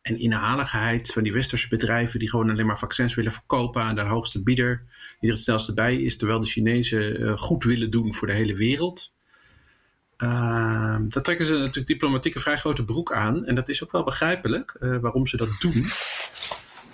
en 0.03 0.17
inhaligheid 0.17 1.13
van 1.13 1.23
die 1.23 1.33
westerse 1.33 1.69
bedrijven 1.69 2.19
die 2.19 2.31
gewoon 2.31 2.51
alleen 2.51 2.67
maar 2.67 2.79
vaccins 2.79 3.15
willen 3.15 3.33
verkopen 3.33 3.83
aan 3.83 3.95
de 3.95 4.01
hoogste 4.01 4.43
bieder, 4.43 4.83
die 5.21 5.29
er 5.29 5.35
het 5.35 5.45
snelste 5.45 5.75
bij 5.75 5.97
is, 5.97 6.17
terwijl 6.17 6.41
de 6.41 6.47
Chinezen 6.47 7.21
uh, 7.21 7.39
goed 7.39 7.65
willen 7.65 7.91
doen 7.91 8.15
voor 8.15 8.27
de 8.27 8.33
hele 8.33 8.55
wereld. 8.55 9.13
Uh, 10.19 10.97
daar 11.09 11.23
trekken 11.23 11.47
ze 11.47 11.53
natuurlijk 11.53 11.87
diplomatiek 11.87 12.35
een 12.35 12.41
vrij 12.41 12.57
grote 12.57 12.85
broek 12.85 13.13
aan. 13.13 13.47
En 13.47 13.55
dat 13.55 13.69
is 13.69 13.85
ook 13.85 13.93
wel 13.93 14.05
begrijpelijk 14.05 14.77
uh, 14.81 14.97
waarom 14.97 15.27
ze 15.27 15.37
dat 15.37 15.49
doen. 15.59 15.87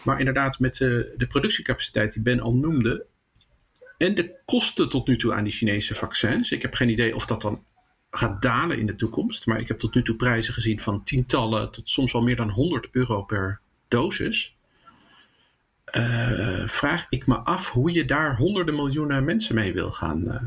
Maar 0.05 0.19
inderdaad, 0.19 0.59
met 0.59 0.77
de, 0.77 1.15
de 1.17 1.27
productiecapaciteit 1.27 2.13
die 2.13 2.23
Ben 2.23 2.41
al 2.41 2.57
noemde. 2.57 3.07
En 3.99 4.15
de 4.15 4.35
kosten 4.45 4.89
tot 4.89 5.07
nu 5.07 5.17
toe 5.17 5.35
aan 5.35 5.45
die 5.45 5.53
Chinese 5.53 5.95
vaccins. 5.95 6.53
Ik 6.53 6.63
heb 6.63 6.75
geen 6.75 6.89
idee 6.89 7.15
of 7.15 7.27
dat 7.27 7.43
dan 7.43 7.65
gaat 8.11 8.43
dalen 8.43 8.79
in 8.79 8.87
de 8.87 8.95
toekomst. 8.95 9.47
Maar 9.47 9.61
ik 9.61 9.69
heb 9.69 9.79
tot 9.79 9.95
nu 9.95 10.03
toe 10.03 10.17
prijzen 10.17 10.55
gezien 10.55 10.81
van 10.81 11.03
tientallen 11.03 11.71
tot 11.71 11.89
soms 11.89 12.13
wel 12.13 12.23
meer 12.23 12.37
dan 12.37 12.51
100 12.51 12.89
euro 12.93 13.23
per 13.23 13.61
dosis. 13.89 14.57
Uh, 15.93 16.69
vraag 16.69 17.07
ik 17.09 17.27
me 17.27 17.37
af 17.37 17.71
hoe 17.71 17.93
je 17.93 18.05
daar 18.05 18.37
honderden 18.37 18.75
miljoenen 18.75 19.25
mensen 19.25 19.55
mee 19.55 19.73
wil 19.73 19.93
gaan, 19.93 20.23
uh, 20.23 20.41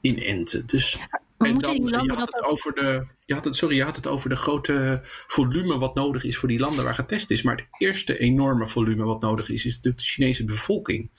inenten. 0.00 0.66
Dus, 0.66 0.98
Maar 1.44 1.52
en 1.52 1.72
moeten 1.72 1.90
dan, 1.92 2.00
die 2.00 2.10
je 2.10 2.16
had 2.16 2.18
dat 2.18 2.34
het 2.34 2.44
ook... 2.44 2.50
over 2.50 2.74
de, 2.74 3.06
je 3.26 3.34
had 3.34 3.44
het, 3.44 3.56
sorry, 3.56 3.76
je 3.76 3.82
had 3.82 3.96
het 3.96 4.06
over 4.06 4.28
de 4.28 4.36
grote 4.36 5.00
volume 5.26 5.78
wat 5.78 5.94
nodig 5.94 6.24
is 6.24 6.36
voor 6.36 6.48
die 6.48 6.58
landen 6.58 6.84
waar 6.84 6.94
getest 6.94 7.30
is. 7.30 7.42
Maar 7.42 7.56
het 7.56 7.66
eerste 7.78 8.18
enorme 8.18 8.68
volume 8.68 9.04
wat 9.04 9.20
nodig 9.20 9.48
is, 9.48 9.66
is 9.66 9.74
natuurlijk 9.74 10.02
de 10.02 10.08
Chinese 10.08 10.44
bevolking. 10.44 11.10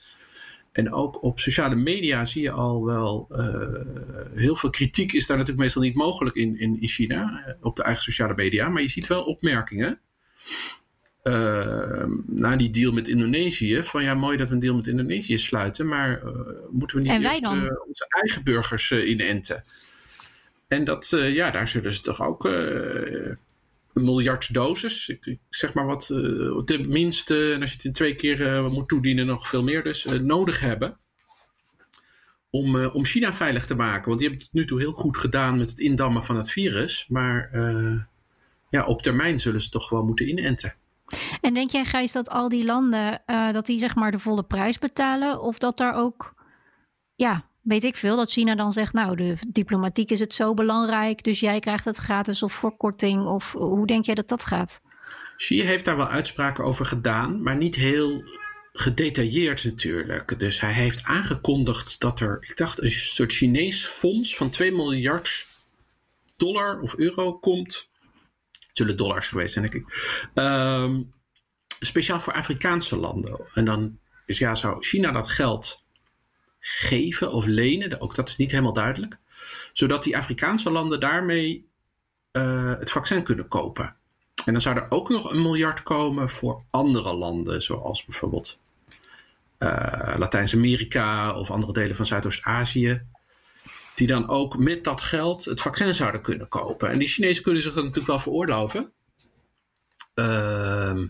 En 0.72 0.92
ook 0.92 1.22
op 1.22 1.40
sociale 1.40 1.74
media 1.74 2.24
zie 2.24 2.42
je 2.42 2.50
al 2.50 2.84
wel 2.84 3.28
uh, 3.30 3.40
heel 4.34 4.56
veel 4.56 4.70
kritiek 4.70 5.12
is 5.12 5.26
daar 5.26 5.36
natuurlijk 5.36 5.62
meestal 5.62 5.82
niet 5.82 5.94
mogelijk 5.94 6.36
in, 6.36 6.58
in, 6.58 6.80
in 6.80 6.88
China, 6.88 7.44
uh, 7.46 7.54
op 7.60 7.76
de 7.76 7.82
eigen 7.82 8.02
sociale 8.02 8.34
media. 8.34 8.68
Maar 8.68 8.82
je 8.82 8.88
ziet 8.88 9.06
wel 9.06 9.24
opmerkingen 9.24 10.00
uh, 11.22 12.04
na 12.26 12.56
die 12.56 12.70
deal 12.70 12.92
met 12.92 13.08
Indonesië. 13.08 13.82
Van 13.82 14.02
ja, 14.02 14.14
mooi 14.14 14.36
dat 14.36 14.48
we 14.48 14.54
een 14.54 14.60
deal 14.60 14.74
met 14.74 14.86
Indonesië 14.86 15.38
sluiten, 15.38 15.88
maar 15.88 16.22
moeten 16.70 16.96
we 16.96 17.02
niet 17.02 17.22
eerst 17.22 17.48
onze 17.88 18.06
eigen 18.08 18.44
burgers 18.44 18.92
inenten? 18.92 19.62
En 20.68 20.84
dat, 20.84 21.08
ja, 21.10 21.50
daar 21.50 21.68
zullen 21.68 21.92
ze 21.92 22.02
toch 22.02 22.22
ook 22.22 22.44
een 22.44 24.04
miljard 24.04 24.54
doses, 24.54 25.08
ik, 25.08 25.38
zeg 25.48 25.74
maar 25.74 25.86
wat, 25.86 26.08
uh, 26.12 26.62
tenminste, 26.62 27.52
en 27.52 27.60
als 27.60 27.70
je 27.70 27.76
het 27.76 27.84
in 27.84 27.92
twee 27.92 28.14
keer 28.14 28.62
moet 28.70 28.88
toedienen, 28.88 29.26
nog 29.26 29.48
veel 29.48 29.62
meer 29.62 29.82
dus, 29.82 30.04
nodig 30.04 30.60
hebben. 30.60 30.98
Om, 32.50 32.84
om 32.84 33.04
China 33.04 33.34
veilig 33.34 33.66
te 33.66 33.74
maken. 33.74 34.06
Want 34.06 34.18
die 34.18 34.28
hebben 34.28 34.46
het 34.46 34.54
nu 34.54 34.66
toe 34.66 34.78
heel 34.80 34.92
goed 34.92 35.16
gedaan 35.16 35.56
met 35.56 35.70
het 35.70 35.78
indammen 35.78 36.24
van 36.24 36.36
het 36.36 36.50
virus. 36.50 37.06
Maar 37.08 37.50
ja, 38.70 38.84
op 38.84 39.02
termijn 39.02 39.40
zullen 39.40 39.60
ze 39.60 39.70
toch 39.70 39.88
wel 39.88 40.04
moeten 40.04 40.28
inenten. 40.28 40.74
En 41.40 41.54
denk 41.54 41.70
jij, 41.70 41.84
Gijs, 41.84 42.12
dat 42.12 42.28
al 42.28 42.48
die 42.48 42.64
landen, 42.64 43.22
dat 43.52 43.66
die 43.66 43.78
zeg 43.78 43.94
maar 43.94 44.10
de 44.10 44.18
volle 44.18 44.42
prijs 44.42 44.78
betalen? 44.78 45.40
Of 45.40 45.58
dat 45.58 45.76
daar 45.76 45.94
ook, 45.94 46.34
ja, 47.14 47.48
weet 47.66 47.84
ik 47.84 47.94
veel, 47.94 48.16
dat 48.16 48.30
China 48.30 48.54
dan 48.54 48.72
zegt, 48.72 48.92
nou, 48.92 49.16
de 49.16 49.36
diplomatiek 49.48 50.10
is 50.10 50.20
het 50.20 50.34
zo 50.34 50.54
belangrijk, 50.54 51.22
dus 51.22 51.40
jij 51.40 51.60
krijgt 51.60 51.84
het 51.84 51.96
gratis 51.96 52.42
of 52.42 52.52
voor 52.52 52.76
korting? 52.76 53.26
Of 53.26 53.52
hoe 53.52 53.86
denk 53.86 54.04
jij 54.04 54.14
dat 54.14 54.28
dat 54.28 54.44
gaat? 54.44 54.80
Xi 55.36 55.62
heeft 55.62 55.84
daar 55.84 55.96
wel 55.96 56.08
uitspraken 56.08 56.64
over 56.64 56.86
gedaan, 56.86 57.42
maar 57.42 57.56
niet 57.56 57.74
heel 57.74 58.22
gedetailleerd 58.72 59.64
natuurlijk. 59.64 60.38
Dus 60.38 60.60
hij 60.60 60.72
heeft 60.72 61.04
aangekondigd 61.04 62.00
dat 62.00 62.20
er, 62.20 62.38
ik 62.40 62.56
dacht, 62.56 62.82
een 62.82 62.90
soort 62.90 63.32
Chinees 63.32 63.86
fonds 63.86 64.36
van 64.36 64.50
2 64.50 64.72
miljard 64.72 65.46
dollar 66.36 66.80
of 66.80 66.96
euro 66.96 67.38
komt. 67.38 67.88
Het 68.50 68.76
zullen 68.76 68.96
dollars 68.96 69.28
geweest 69.28 69.52
zijn, 69.52 69.70
denk 69.70 69.84
ik. 69.84 70.12
Um, 70.34 71.12
speciaal 71.80 72.20
voor 72.20 72.32
Afrikaanse 72.32 72.96
landen. 72.96 73.40
En 73.54 73.64
dan, 73.64 73.98
dus 74.26 74.38
ja, 74.38 74.54
zou 74.54 74.82
China 74.82 75.12
dat 75.12 75.28
geld 75.28 75.84
geven 76.68 77.32
of 77.32 77.46
lenen, 77.46 78.00
ook 78.00 78.14
dat 78.14 78.28
is 78.28 78.36
niet 78.36 78.50
helemaal 78.50 78.72
duidelijk, 78.72 79.18
zodat 79.72 80.02
die 80.02 80.16
Afrikaanse 80.16 80.70
landen 80.70 81.00
daarmee 81.00 81.68
uh, 82.32 82.72
het 82.78 82.90
vaccin 82.90 83.22
kunnen 83.22 83.48
kopen. 83.48 83.96
En 84.44 84.52
dan 84.52 84.60
zou 84.60 84.76
er 84.76 84.86
ook 84.88 85.08
nog 85.08 85.30
een 85.30 85.42
miljard 85.42 85.82
komen 85.82 86.30
voor 86.30 86.62
andere 86.70 87.14
landen, 87.14 87.62
zoals 87.62 88.04
bijvoorbeeld 88.04 88.58
uh, 89.58 90.14
Latijns-Amerika 90.16 91.38
of 91.38 91.50
andere 91.50 91.72
delen 91.72 91.96
van 91.96 92.06
Zuidoost-Azië, 92.06 93.02
die 93.94 94.06
dan 94.06 94.28
ook 94.28 94.58
met 94.58 94.84
dat 94.84 95.00
geld 95.00 95.44
het 95.44 95.60
vaccin 95.60 95.94
zouden 95.94 96.22
kunnen 96.22 96.48
kopen. 96.48 96.90
En 96.90 96.98
die 96.98 97.08
Chinezen 97.08 97.42
kunnen 97.42 97.62
zich 97.62 97.72
dat 97.72 97.82
natuurlijk 97.82 98.10
wel 98.10 98.20
veroorloven. 98.20 98.92
Uh, 100.14 101.02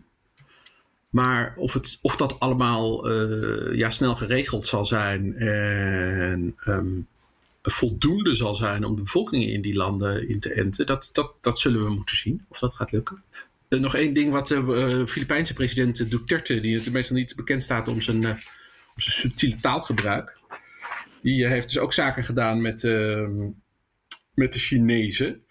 maar 1.17 1.55
of, 1.57 1.73
het, 1.73 1.99
of 2.01 2.17
dat 2.17 2.41
allemaal 2.41 3.11
uh, 3.11 3.79
ja, 3.79 3.91
snel 3.91 4.15
geregeld 4.15 4.67
zal 4.67 4.85
zijn 4.85 5.37
en 5.37 6.57
um, 6.67 7.07
voldoende 7.63 8.35
zal 8.35 8.55
zijn 8.55 8.85
om 8.85 8.97
de 8.97 9.03
bevolking 9.03 9.45
in 9.45 9.61
die 9.61 9.75
landen 9.75 10.29
in 10.29 10.41
te 10.41 10.53
enten, 10.53 10.87
dat, 10.87 11.11
dat, 11.13 11.33
dat 11.41 11.59
zullen 11.59 11.85
we 11.85 11.91
moeten 11.91 12.17
zien 12.17 12.45
of 12.49 12.59
dat 12.59 12.75
gaat 12.75 12.93
lukken. 12.93 13.23
Uh, 13.69 13.81
nog 13.81 13.95
één 13.95 14.15
ding 14.15 14.33
wat 14.33 14.49
de 14.49 14.55
uh, 15.01 15.07
Filipijnse 15.07 15.55
president 15.55 16.11
Duterte, 16.11 16.61
die 16.61 16.91
meestal 16.91 17.17
niet 17.17 17.37
bekend 17.37 17.63
staat 17.63 17.89
om 17.89 18.01
zijn, 18.01 18.27
om 18.27 19.01
zijn 19.01 19.17
subtiele 19.17 19.57
taalgebruik, 19.61 20.39
die 21.23 21.49
heeft 21.49 21.69
dus 21.69 21.79
ook 21.79 21.93
zaken 21.93 22.25
gedaan 22.25 22.61
met, 22.61 22.83
met 24.35 24.53
de 24.53 24.59
Chinezen. 24.59 25.46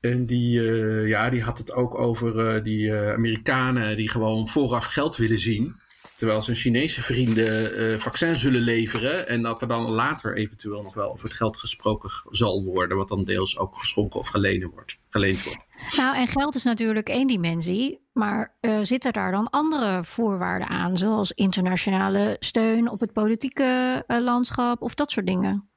En 0.00 0.26
die, 0.26 0.60
uh, 0.60 1.08
ja, 1.08 1.30
die 1.30 1.42
had 1.42 1.58
het 1.58 1.72
ook 1.72 1.98
over 1.98 2.56
uh, 2.56 2.64
die 2.64 2.86
uh, 2.86 3.12
Amerikanen 3.12 3.96
die 3.96 4.10
gewoon 4.10 4.48
vooraf 4.48 4.84
geld 4.84 5.16
willen 5.16 5.38
zien. 5.38 5.74
Terwijl 6.16 6.42
zijn 6.42 6.56
Chinese 6.56 7.02
vrienden 7.02 8.00
vaccins 8.00 8.40
zullen 8.40 8.60
leveren. 8.60 9.28
En 9.28 9.42
dat 9.42 9.62
er 9.62 9.68
dan 9.68 9.90
later 9.90 10.36
eventueel 10.36 10.82
nog 10.82 10.94
wel 10.94 11.10
over 11.10 11.28
het 11.28 11.36
geld 11.36 11.56
gesproken 11.56 12.10
zal 12.30 12.64
worden. 12.64 12.96
Wat 12.96 13.08
dan 13.08 13.24
deels 13.24 13.58
ook 13.58 13.76
geschonken 13.76 14.20
of 14.20 14.28
geleend 14.28 14.62
wordt. 14.62 14.98
Geleend 15.08 15.42
wordt. 15.44 15.60
Nou, 15.96 16.16
en 16.16 16.26
geld 16.26 16.54
is 16.54 16.62
natuurlijk 16.62 17.08
één 17.08 17.26
dimensie. 17.26 18.00
Maar 18.12 18.56
zitten 18.82 19.12
daar 19.12 19.30
dan 19.30 19.50
andere 19.50 20.04
voorwaarden 20.04 20.68
aan? 20.68 20.98
Zoals 20.98 21.32
internationale 21.32 22.36
steun 22.40 22.90
op 22.90 23.00
het 23.00 23.12
politieke 23.12 24.04
landschap 24.06 24.82
of 24.82 24.94
dat 24.94 25.10
soort 25.10 25.26
dingen? 25.26 25.68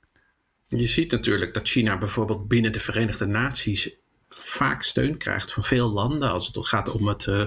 Je 0.62 0.86
ziet 0.86 1.12
natuurlijk 1.12 1.54
dat 1.54 1.68
China 1.68 1.98
bijvoorbeeld 1.98 2.48
binnen 2.48 2.72
de 2.72 2.80
Verenigde 2.80 3.26
Naties 3.26 4.03
vaak 4.38 4.84
steun 4.84 5.18
krijgt 5.18 5.54
van 5.54 5.64
veel 5.64 5.92
landen 5.92 6.32
als 6.32 6.48
het 6.48 6.68
gaat 6.68 6.92
om 6.92 7.08
het 7.08 7.26
uh, 7.26 7.46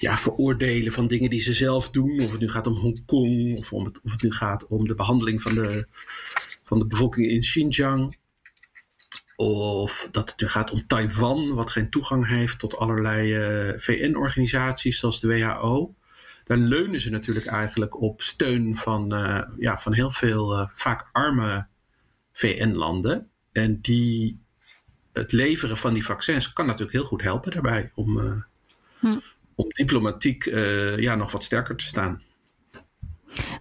ja, 0.00 0.16
veroordelen 0.16 0.92
van 0.92 1.06
dingen 1.06 1.30
die 1.30 1.40
ze 1.40 1.52
zelf 1.52 1.90
doen. 1.90 2.20
Of 2.20 2.30
het 2.30 2.40
nu 2.40 2.48
gaat 2.48 2.66
om 2.66 2.76
Hongkong, 2.76 3.58
of, 3.58 3.72
om 3.72 3.84
het, 3.84 4.00
of 4.02 4.12
het 4.12 4.22
nu 4.22 4.32
gaat 4.32 4.66
om 4.66 4.86
de 4.86 4.94
behandeling 4.94 5.42
van 5.42 5.54
de, 5.54 5.86
van 6.64 6.78
de 6.78 6.86
bevolking 6.86 7.30
in 7.30 7.40
Xinjiang. 7.40 8.16
Of 9.36 10.08
dat 10.10 10.30
het 10.30 10.40
nu 10.40 10.48
gaat 10.48 10.70
om 10.70 10.86
Taiwan, 10.86 11.54
wat 11.54 11.70
geen 11.70 11.90
toegang 11.90 12.26
heeft 12.26 12.58
tot 12.58 12.76
allerlei 12.76 13.36
uh, 13.68 13.78
VN-organisaties 13.78 14.98
zoals 14.98 15.20
de 15.20 15.28
WHO. 15.28 15.94
Daar 16.44 16.56
leunen 16.56 17.00
ze 17.00 17.10
natuurlijk 17.10 17.46
eigenlijk 17.46 18.00
op 18.00 18.22
steun 18.22 18.76
van, 18.76 19.14
uh, 19.14 19.42
ja, 19.58 19.78
van 19.78 19.94
heel 19.94 20.10
veel 20.10 20.70
vaak 20.74 21.08
arme 21.12 21.66
VN-landen. 22.32 23.30
En 23.52 23.80
die 23.80 24.45
het 25.16 25.32
leveren 25.32 25.76
van 25.76 25.94
die 25.94 26.04
vaccins 26.04 26.52
kan 26.52 26.66
natuurlijk 26.66 26.92
heel 26.92 27.04
goed 27.04 27.22
helpen 27.22 27.52
daarbij 27.52 27.90
om, 27.94 28.18
uh, 28.18 28.32
hm. 28.98 29.18
om 29.54 29.68
diplomatiek 29.68 30.46
uh, 30.46 30.98
ja, 30.98 31.14
nog 31.14 31.32
wat 31.32 31.44
sterker 31.44 31.76
te 31.76 31.84
staan. 31.84 32.22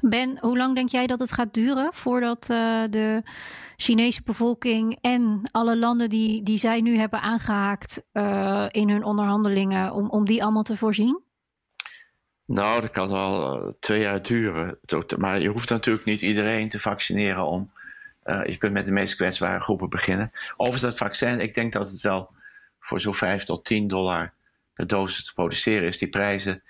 Ben, 0.02 0.38
hoe 0.39 0.58
lang 0.58 0.76
denk 0.76 0.89
jij 0.89 1.08
dat 1.08 1.20
het 1.20 1.32
gaat 1.32 1.54
duren 1.54 1.94
voordat 1.94 2.50
uh, 2.52 2.84
de 2.89 3.24
Chinese 3.78 4.22
bevolking 4.24 4.98
en 5.02 5.50
alle 5.52 5.78
landen 5.78 6.10
die, 6.10 6.41
die 6.41 6.58
zij 6.58 6.82
nu 6.82 6.98
hebben 6.98 7.22
aangehaakt 7.22 8.04
in 8.72 8.89
hun 8.89 9.04
onderhandelingen, 9.04 9.91
om, 9.91 10.10
om 10.10 10.26
die 10.26 10.44
allemaal 10.44 10.63
te 10.63 10.76
voorzien? 10.76 11.22
Nou, 12.46 12.82
dat 12.82 12.89
kan 12.89 13.10
wel 13.10 13.76
twee 13.80 14.02
jaar 14.02 14.22
duren. 14.22 14.80
Maar 15.18 15.39
je 15.39 15.50
hoeft 15.50 15.70
natuurlijk 15.70 16.06
niet 16.06 16.22
iedereen 16.22 16.70
te 16.70 16.80
vaccineren 16.80 17.46
om 17.46 17.72
uh, 18.26 18.46
je 18.46 18.58
kunt 18.58 18.74
met 18.74 18.86
de 18.86 18.92
meest 18.92 19.16
kwetsbare 19.16 19.60
groepen 19.60 19.90
beginnen. 19.90 20.32
Overigens, 20.58 20.92
dat 20.92 20.98
vaccin, 20.98 21.40
ik 21.40 21.54
denk 21.54 21.74
dat 21.74 21.90
het 21.90 22.02
wel 22.02 22.30
voor 22.80 23.02
zo'n 23.02 23.16
5 23.16 23.44
tot 23.44 23.66
10 23.66 23.88
dollar 23.88 24.34
per 24.74 24.88
dosis 24.88 25.26
te 25.26 25.34
produceren 25.34 25.88
is. 25.88 25.98
Die 25.98 26.10
prijzen, 26.10 26.64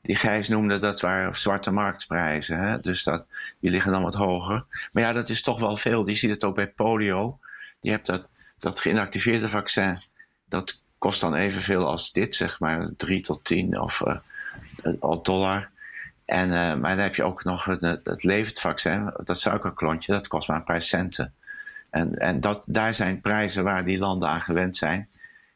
die 0.00 0.16
Gijs 0.16 0.48
noemde, 0.48 0.78
dat 0.78 1.00
waren 1.00 1.36
zwarte 1.36 1.70
marktprijzen. 1.70 2.58
Hè? 2.58 2.80
Dus 2.80 3.02
dat, 3.02 3.24
die 3.60 3.70
liggen 3.70 3.92
dan 3.92 4.02
wat 4.02 4.14
hoger. 4.14 4.64
Maar 4.92 5.02
ja, 5.02 5.12
dat 5.12 5.28
is 5.28 5.42
toch 5.42 5.60
wel 5.60 5.76
veel. 5.76 6.08
Je 6.08 6.16
ziet 6.16 6.30
het 6.30 6.44
ook 6.44 6.54
bij 6.54 6.68
polio. 6.68 7.38
Je 7.80 7.90
hebt 7.90 8.06
dat, 8.06 8.28
dat 8.58 8.80
geïnactiveerde 8.80 9.48
vaccin. 9.48 9.98
Dat 10.48 10.80
kost 10.98 11.20
dan 11.20 11.34
evenveel 11.34 11.86
als 11.86 12.12
dit, 12.12 12.36
zeg 12.36 12.60
maar. 12.60 12.88
3 12.96 13.20
tot 13.20 13.44
10 13.44 13.80
of 13.80 14.02
uh, 14.82 15.22
dollar. 15.22 15.70
En, 16.32 16.48
uh, 16.48 16.74
maar 16.74 16.96
dan 16.96 17.04
heb 17.04 17.14
je 17.14 17.22
ook 17.22 17.44
nog 17.44 17.64
het, 17.64 17.80
het 18.04 18.22
levend 18.22 18.60
vaccin, 18.60 19.12
dat 19.24 19.40
suikerklontje, 19.40 20.12
dat 20.12 20.28
kost 20.28 20.48
maar 20.48 20.56
een 20.56 20.64
paar 20.64 20.82
centen. 20.82 21.34
En, 21.90 22.18
en 22.18 22.40
dat, 22.40 22.64
daar 22.66 22.94
zijn 22.94 23.20
prijzen 23.20 23.64
waar 23.64 23.84
die 23.84 23.98
landen 23.98 24.28
aan 24.28 24.40
gewend 24.40 24.76
zijn. 24.76 25.08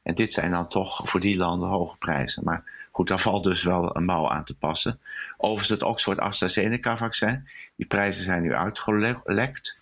En 0.02 0.14
dit 0.14 0.32
zijn 0.32 0.50
dan 0.50 0.68
toch 0.68 1.08
voor 1.08 1.20
die 1.20 1.36
landen 1.36 1.68
hoge 1.68 1.96
prijzen. 1.96 2.44
Maar 2.44 2.62
goed, 2.90 3.08
daar 3.08 3.20
valt 3.20 3.44
dus 3.44 3.62
wel 3.62 3.96
een 3.96 4.04
mouw 4.04 4.28
aan 4.28 4.44
te 4.44 4.56
passen. 4.56 5.00
Overigens 5.36 5.68
het 5.68 5.82
Oxford 5.82 6.18
AstraZeneca-vaccin, 6.18 7.48
die 7.76 7.86
prijzen 7.86 8.24
zijn 8.24 8.42
nu 8.42 8.54
uitgelekt. 8.54 9.78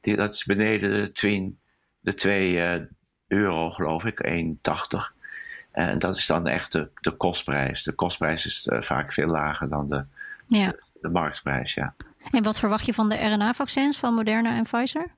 Die, 0.00 0.16
dat 0.16 0.34
is 0.34 0.44
beneden 0.44 0.90
de, 0.90 1.12
twin, 1.12 1.58
de 2.00 2.14
2 2.14 2.54
uh, 2.54 2.84
euro, 3.26 3.70
geloof 3.70 4.04
ik, 4.04 4.26
1,80. 4.26 5.20
En 5.72 5.98
dat 5.98 6.16
is 6.16 6.26
dan 6.26 6.46
echt 6.46 6.72
de, 6.72 7.16
kostprijs. 7.16 7.82
De 7.82 7.92
kostprijs 7.92 8.46
is 8.46 8.66
uh, 8.66 8.82
vaak 8.82 9.12
veel 9.12 9.28
lager 9.28 9.68
dan 9.68 9.88
de, 9.88 10.04
ja. 10.58 10.74
de, 11.00 11.08
marktprijs, 11.08 11.74
ja. 11.74 11.94
En 12.30 12.42
wat 12.42 12.58
verwacht 12.58 12.86
je 12.86 12.94
van 12.94 13.08
de 13.08 13.16
RNA-vaccins 13.16 13.98
van 13.98 14.14
Moderna 14.14 14.56
en 14.56 14.62
Pfizer? 14.62 15.10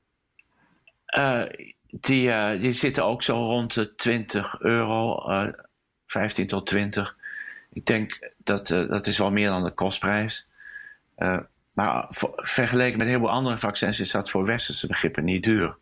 Uh, 1.18 1.42
die, 1.86 2.28
uh, 2.28 2.50
die 2.60 2.72
zitten 2.72 3.04
ook 3.04 3.22
zo 3.22 3.34
rond 3.34 3.74
de 3.74 3.94
20 3.94 4.60
euro, 4.60 5.30
uh, 5.30 5.52
15 6.06 6.46
tot 6.46 6.66
20. 6.66 7.16
Ik 7.72 7.86
denk 7.86 8.30
dat 8.36 8.66
dat 8.68 9.06
is 9.06 9.18
wel 9.18 9.30
meer 9.30 9.48
dan 9.48 9.64
de 9.64 9.70
kostprijs. 9.70 10.48
Maar 11.72 12.06
vergeleken 12.36 12.98
met 12.98 13.06
heel 13.06 13.18
veel 13.18 13.30
andere 13.30 13.58
vaccins 13.58 14.00
is 14.00 14.10
dat 14.10 14.30
voor 14.30 14.44
westerse 14.44 14.86
begrippen 14.86 15.24
niet 15.24 15.42
duur. 15.42 15.76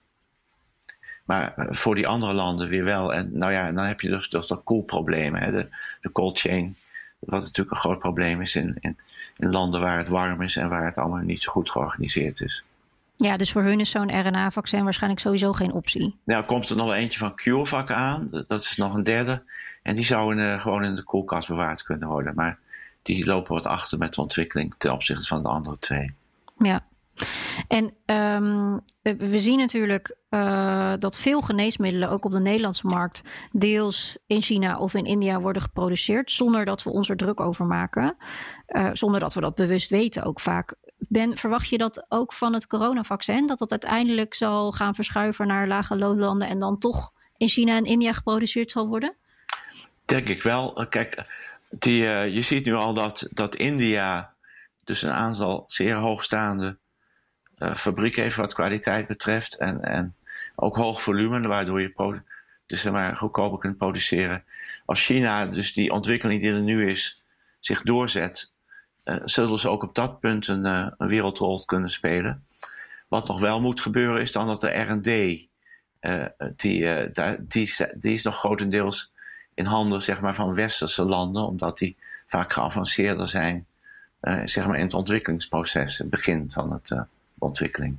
Maar 1.24 1.54
eh, 1.56 1.66
voor 1.70 1.94
die 1.94 2.06
andere 2.06 2.32
landen 2.32 2.68
weer 2.68 2.84
wel. 2.84 3.14
En 3.14 3.38
nou 3.38 3.52
ja, 3.52 3.72
dan 3.72 3.84
heb 3.84 4.00
je 4.00 4.08
dus, 4.08 4.28
dus 4.28 4.46
dat 4.46 4.62
koelprobleem, 4.64 5.34
de, 5.34 5.68
de 6.00 6.12
cold 6.12 6.38
chain. 6.38 6.76
Wat 7.18 7.40
natuurlijk 7.40 7.70
een 7.70 7.82
groot 7.82 7.98
probleem 7.98 8.40
is 8.40 8.56
in, 8.56 8.76
in, 8.80 8.98
in 9.42 9.50
landen 9.50 9.80
waar 9.80 9.98
het 9.98 10.08
warm 10.08 10.42
is 10.42 10.56
en 10.56 10.68
waar 10.68 10.84
het 10.84 10.98
allemaal 10.98 11.22
niet 11.22 11.42
zo 11.42 11.52
goed 11.52 11.70
georganiseerd 11.70 12.40
is. 12.40 12.62
Ja, 13.16 13.36
dus 13.36 13.52
voor 13.52 13.62
hun 13.62 13.80
is 13.80 13.90
zo'n 13.90 14.20
RNA-vaccin 14.20 14.84
waarschijnlijk 14.84 15.22
sowieso 15.22 15.52
geen 15.52 15.72
optie. 15.72 16.16
Nou, 16.24 16.44
komt 16.44 16.68
er 16.68 16.76
nog 16.76 16.92
eentje 16.92 17.18
van 17.18 17.34
CureVac 17.34 17.90
aan. 17.90 18.28
Dat 18.48 18.62
is 18.62 18.76
nog 18.76 18.94
een 18.94 19.02
derde. 19.02 19.42
En 19.82 19.94
die 19.94 20.04
zouden 20.04 20.60
gewoon 20.60 20.84
in 20.84 20.94
de 20.94 21.02
koelkast 21.02 21.48
bewaard 21.48 21.82
kunnen 21.82 22.08
worden. 22.08 22.34
Maar 22.34 22.58
die 23.02 23.26
lopen 23.26 23.54
wat 23.54 23.66
achter 23.66 23.98
met 23.98 24.14
de 24.14 24.20
ontwikkeling 24.20 24.74
ten 24.78 24.92
opzichte 24.92 25.26
van 25.26 25.42
de 25.42 25.48
andere 25.48 25.78
twee. 25.78 26.12
Ja. 26.58 26.84
En 27.68 27.84
um, 28.06 28.80
we 29.02 29.38
zien 29.38 29.58
natuurlijk 29.58 30.16
uh, 30.30 30.92
dat 30.98 31.16
veel 31.16 31.40
geneesmiddelen 31.40 32.10
ook 32.10 32.24
op 32.24 32.32
de 32.32 32.40
Nederlandse 32.40 32.86
markt 32.86 33.22
deels 33.52 34.16
in 34.26 34.42
China 34.42 34.78
of 34.78 34.94
in 34.94 35.04
India 35.04 35.40
worden 35.40 35.62
geproduceerd 35.62 36.30
zonder 36.30 36.64
dat 36.64 36.82
we 36.82 36.90
ons 36.90 37.08
er 37.08 37.16
druk 37.16 37.40
over 37.40 37.66
maken. 37.66 38.16
Uh, 38.68 38.90
zonder 38.92 39.20
dat 39.20 39.34
we 39.34 39.40
dat 39.40 39.54
bewust 39.54 39.90
weten 39.90 40.22
ook 40.22 40.40
vaak. 40.40 40.74
Ben, 40.98 41.36
verwacht 41.36 41.68
je 41.68 41.78
dat 41.78 42.06
ook 42.08 42.32
van 42.32 42.52
het 42.52 42.66
coronavaccin? 42.66 43.46
Dat 43.46 43.58
dat 43.58 43.70
uiteindelijk 43.70 44.34
zal 44.34 44.72
gaan 44.72 44.94
verschuiven 44.94 45.46
naar 45.46 45.68
lage 45.68 45.96
loonlanden 45.96 46.48
en 46.48 46.58
dan 46.58 46.78
toch 46.78 47.12
in 47.36 47.48
China 47.48 47.76
en 47.76 47.84
India 47.84 48.12
geproduceerd 48.12 48.70
zal 48.70 48.88
worden? 48.88 49.14
Denk 50.04 50.28
ik 50.28 50.42
wel. 50.42 50.86
Kijk, 50.90 51.30
die, 51.70 52.04
je 52.06 52.42
ziet 52.42 52.64
nu 52.64 52.74
al 52.74 52.94
dat, 52.94 53.28
dat 53.30 53.56
India 53.56 54.34
dus 54.84 55.02
een 55.02 55.12
aantal 55.12 55.64
zeer 55.66 55.96
hoogstaande 55.96 56.78
uh, 57.62 57.74
fabrieken 57.74 58.22
heeft 58.22 58.36
wat 58.36 58.54
kwaliteit 58.54 59.06
betreft. 59.06 59.56
En, 59.56 59.82
en 59.82 60.14
ook 60.54 60.76
hoog 60.76 61.02
volume, 61.02 61.48
waardoor 61.48 61.80
je 61.80 62.22
dus 62.66 62.80
zeg 62.80 62.92
maar, 62.92 63.16
goedkoper 63.16 63.58
kunt 63.58 63.76
produceren. 63.76 64.44
Als 64.84 65.04
China 65.04 65.46
dus 65.46 65.72
die 65.72 65.90
ontwikkeling 65.90 66.42
die 66.42 66.52
er 66.52 66.60
nu 66.60 66.90
is, 66.90 67.24
zich 67.60 67.82
doorzet, 67.82 68.52
uh, 69.04 69.16
zullen 69.24 69.58
ze 69.58 69.68
ook 69.68 69.82
op 69.82 69.94
dat 69.94 70.20
punt 70.20 70.48
een, 70.48 70.66
uh, 70.66 70.86
een, 70.98 71.08
wereldrol 71.08 71.64
kunnen 71.64 71.90
spelen. 71.90 72.44
Wat 73.08 73.28
nog 73.28 73.40
wel 73.40 73.60
moet 73.60 73.80
gebeuren 73.80 74.22
is 74.22 74.32
dan 74.32 74.46
dat 74.46 74.60
de 74.60 74.68
R&D, 74.68 75.06
uh, 76.00 76.26
die, 76.56 77.10
die, 77.40 77.74
die 77.94 78.14
is 78.14 78.22
nog 78.22 78.38
grotendeels 78.38 79.12
in 79.54 79.64
handen 79.64 80.02
zeg 80.02 80.20
maar, 80.20 80.34
van 80.34 80.54
westerse 80.54 81.04
landen, 81.04 81.46
omdat 81.46 81.78
die 81.78 81.96
vaak 82.26 82.52
geavanceerder 82.52 83.28
zijn 83.28 83.66
zeg 84.44 84.66
maar 84.66 84.76
in 84.76 84.84
het 84.84 84.94
ontwikkelingsproces, 84.94 85.98
het 85.98 86.10
begin 86.10 86.50
van 86.50 86.72
het 86.72 87.06
ontwikkeling. 87.42 87.98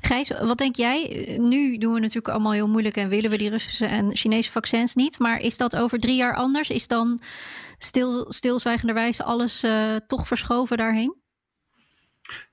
Gijs, 0.00 0.28
wat 0.28 0.58
denk 0.58 0.76
jij? 0.76 1.36
Nu 1.40 1.78
doen 1.78 1.94
we 1.94 2.00
natuurlijk 2.00 2.28
allemaal 2.28 2.52
heel 2.52 2.68
moeilijk 2.68 2.96
en 2.96 3.08
willen 3.08 3.30
we 3.30 3.38
die 3.38 3.50
Russische 3.50 3.86
en 3.86 4.16
Chinese 4.16 4.50
vaccins 4.50 4.94
niet. 4.94 5.18
Maar 5.18 5.40
is 5.40 5.56
dat 5.56 5.76
over 5.76 6.00
drie 6.00 6.16
jaar 6.16 6.34
anders? 6.34 6.70
Is 6.70 6.88
dan 6.88 7.20
stil, 7.78 8.32
stilzwijgenderwijs 8.32 9.22
alles 9.22 9.64
uh, 9.64 9.96
toch 10.06 10.26
verschoven 10.26 10.76
daarheen? 10.76 11.14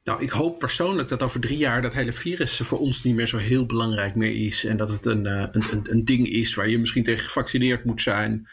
Nou, 0.03 0.21
ik 0.21 0.29
hoop 0.29 0.59
persoonlijk 0.59 1.07
dat 1.07 1.21
over 1.21 1.39
drie 1.39 1.57
jaar 1.57 1.81
dat 1.81 1.93
hele 1.93 2.13
virus 2.13 2.57
voor 2.57 2.79
ons 2.79 3.03
niet 3.03 3.15
meer 3.15 3.27
zo 3.27 3.37
heel 3.37 3.65
belangrijk 3.65 4.15
meer 4.15 4.45
is. 4.45 4.65
En 4.65 4.77
dat 4.77 4.89
het 4.89 5.05
een, 5.05 5.25
uh, 5.25 5.45
een, 5.51 5.63
een, 5.71 5.87
een 5.89 6.05
ding 6.05 6.27
is 6.27 6.55
waar 6.55 6.69
je 6.69 6.79
misschien 6.79 7.03
tegen 7.03 7.23
gevaccineerd 7.23 7.85
moet 7.85 8.01
zijn. 8.01 8.47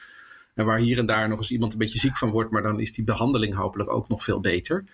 En 0.54 0.64
waar 0.64 0.78
hier 0.78 0.98
en 0.98 1.06
daar 1.06 1.28
nog 1.28 1.38
eens 1.38 1.50
iemand 1.50 1.72
een 1.72 1.78
beetje 1.78 1.98
ziek 1.98 2.16
van 2.16 2.30
wordt, 2.30 2.50
maar 2.50 2.62
dan 2.62 2.80
is 2.80 2.92
die 2.92 3.04
behandeling 3.04 3.54
hopelijk 3.54 3.90
ook 3.92 4.08
nog 4.08 4.24
veel 4.24 4.40
beter. 4.40 4.84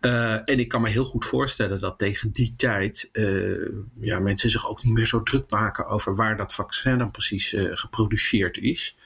Uh, 0.00 0.32
en 0.32 0.58
ik 0.58 0.68
kan 0.68 0.80
me 0.80 0.88
heel 0.88 1.04
goed 1.04 1.26
voorstellen 1.26 1.80
dat 1.80 1.98
tegen 1.98 2.30
die 2.30 2.54
tijd 2.56 3.08
uh, 3.12 3.68
ja, 4.00 4.18
mensen 4.18 4.50
zich 4.50 4.68
ook 4.68 4.82
niet 4.82 4.92
meer 4.92 5.06
zo 5.06 5.22
druk 5.22 5.50
maken 5.50 5.86
over 5.86 6.14
waar 6.14 6.36
dat 6.36 6.54
vaccin 6.54 6.98
dan 6.98 7.10
precies 7.10 7.52
uh, 7.52 7.70
geproduceerd 7.70 8.58
is. 8.58 8.96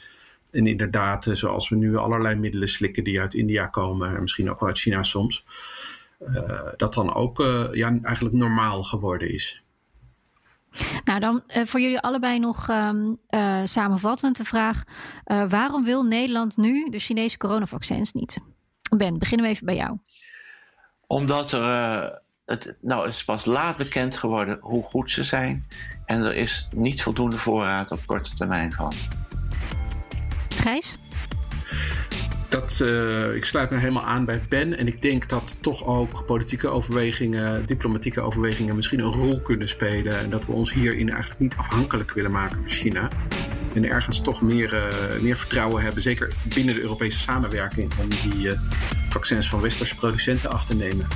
En 0.51 0.67
inderdaad, 0.67 1.29
zoals 1.33 1.69
we 1.69 1.77
nu 1.77 1.97
allerlei 1.97 2.35
middelen 2.35 2.69
slikken 2.69 3.05
die 3.05 3.21
uit 3.21 3.35
India 3.35 3.67
komen, 3.67 4.15
en 4.15 4.21
misschien 4.21 4.51
ook 4.51 4.61
wel 4.61 4.69
uit 4.69 4.79
China 4.79 5.03
soms, 5.03 5.47
dat 6.77 6.95
dan 6.95 7.15
ook 7.15 7.39
ja, 7.73 7.99
eigenlijk 8.03 8.35
normaal 8.35 8.83
geworden 8.83 9.33
is. 9.33 9.63
Nou, 11.05 11.21
dan 11.21 11.43
voor 11.47 11.81
jullie 11.81 12.01
allebei 12.01 12.39
nog 12.39 12.69
um, 12.69 13.19
samenvattend 13.65 14.37
de 14.37 14.45
vraag: 14.45 14.83
waarom 15.49 15.85
wil 15.85 16.03
Nederland 16.03 16.57
nu 16.57 16.89
de 16.91 16.99
Chinese 16.99 17.37
coronavaccins 17.37 18.13
niet? 18.13 18.39
Ben, 18.97 19.19
beginnen 19.19 19.47
we 19.47 19.53
even 19.53 19.67
bij 19.67 19.77
jou 19.77 19.99
omdat 21.13 21.53
er. 21.53 21.61
Uh, 21.61 22.05
het, 22.45 22.75
nou, 22.81 23.07
het 23.07 23.15
is 23.15 23.25
pas 23.25 23.45
laat 23.45 23.77
bekend 23.77 24.17
geworden 24.17 24.59
hoe 24.61 24.83
goed 24.83 25.13
ze 25.13 25.25
zijn. 25.25 25.67
En 26.07 26.23
er 26.23 26.35
is 26.35 26.69
niet 26.75 27.03
voldoende 27.03 27.37
voorraad 27.37 27.91
op 27.91 28.01
korte 28.07 28.35
termijn 28.35 28.73
van. 28.73 28.93
Gijs? 30.55 30.99
Dat, 32.49 32.81
uh, 32.83 33.35
ik 33.35 33.45
sluit 33.45 33.71
me 33.71 33.77
helemaal 33.77 34.05
aan 34.05 34.25
bij 34.25 34.43
Ben. 34.49 34.79
En 34.79 34.87
ik 34.87 35.03
denk 35.03 35.29
dat 35.29 35.57
toch 35.61 35.85
ook 35.85 36.27
politieke 36.27 36.69
overwegingen, 36.69 37.67
diplomatieke 37.67 38.21
overwegingen 38.21 38.75
misschien 38.75 39.01
een 39.01 39.13
rol 39.13 39.41
kunnen 39.41 39.69
spelen. 39.69 40.19
En 40.19 40.31
dat 40.31 40.47
we 40.47 40.53
ons 40.53 40.73
hierin 40.73 41.11
eigenlijk 41.11 41.41
niet 41.41 41.55
afhankelijk 41.57 42.13
willen 42.13 42.33
maken 42.33 42.57
van 42.57 42.69
China. 42.69 43.11
En 43.75 43.85
ergens 43.85 44.21
toch 44.21 44.43
meer, 44.43 44.75
uh, 44.75 45.21
meer 45.21 45.37
vertrouwen 45.39 45.83
hebben, 45.83 46.03
zeker 46.03 46.33
binnen 46.55 46.75
de 46.75 46.81
Europese 46.81 47.19
samenwerking, 47.19 47.93
om 48.01 48.09
die 48.09 48.49
uh, 48.49 48.59
vaccins 49.09 49.49
van 49.49 49.61
westerse 49.61 49.95
producenten 49.95 50.51
af 50.51 50.65
te 50.65 50.75
nemen. 50.75 51.07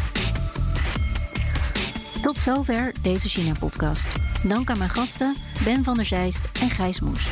Tot 2.23 2.39
zover 2.39 2.93
deze 3.03 3.29
China-podcast. 3.29 4.07
Dank 4.43 4.71
aan 4.71 4.79
mijn 4.79 4.91
gasten 4.91 5.37
Ben 5.65 5.85
van 5.85 5.97
der 5.97 6.05
Zijst 6.05 6.49
en 6.61 6.71
Gijs 6.71 7.01
Moes. 7.01 7.31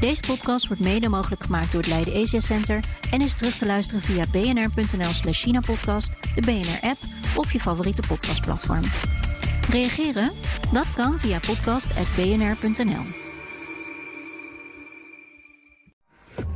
Deze 0.00 0.22
podcast 0.26 0.66
wordt 0.66 0.82
mede 0.82 1.08
mogelijk 1.08 1.42
gemaakt 1.42 1.72
door 1.72 1.80
het 1.80 1.90
Leiden 1.90 2.22
Asia 2.22 2.40
Center 2.40 2.84
en 3.10 3.20
is 3.20 3.34
terug 3.34 3.56
te 3.56 3.66
luisteren 3.66 4.02
via 4.02 4.24
bnr.nl/slash 4.32 5.42
China-podcast, 5.42 6.12
de 6.34 6.40
BNR-app 6.40 6.98
of 7.36 7.52
je 7.52 7.60
favoriete 7.60 8.02
podcastplatform. 8.08 8.82
Reageren? 9.70 10.32
Dat 10.72 10.94
kan 10.94 11.20
via 11.20 11.38
podcast.bnr.nl. 11.46 13.23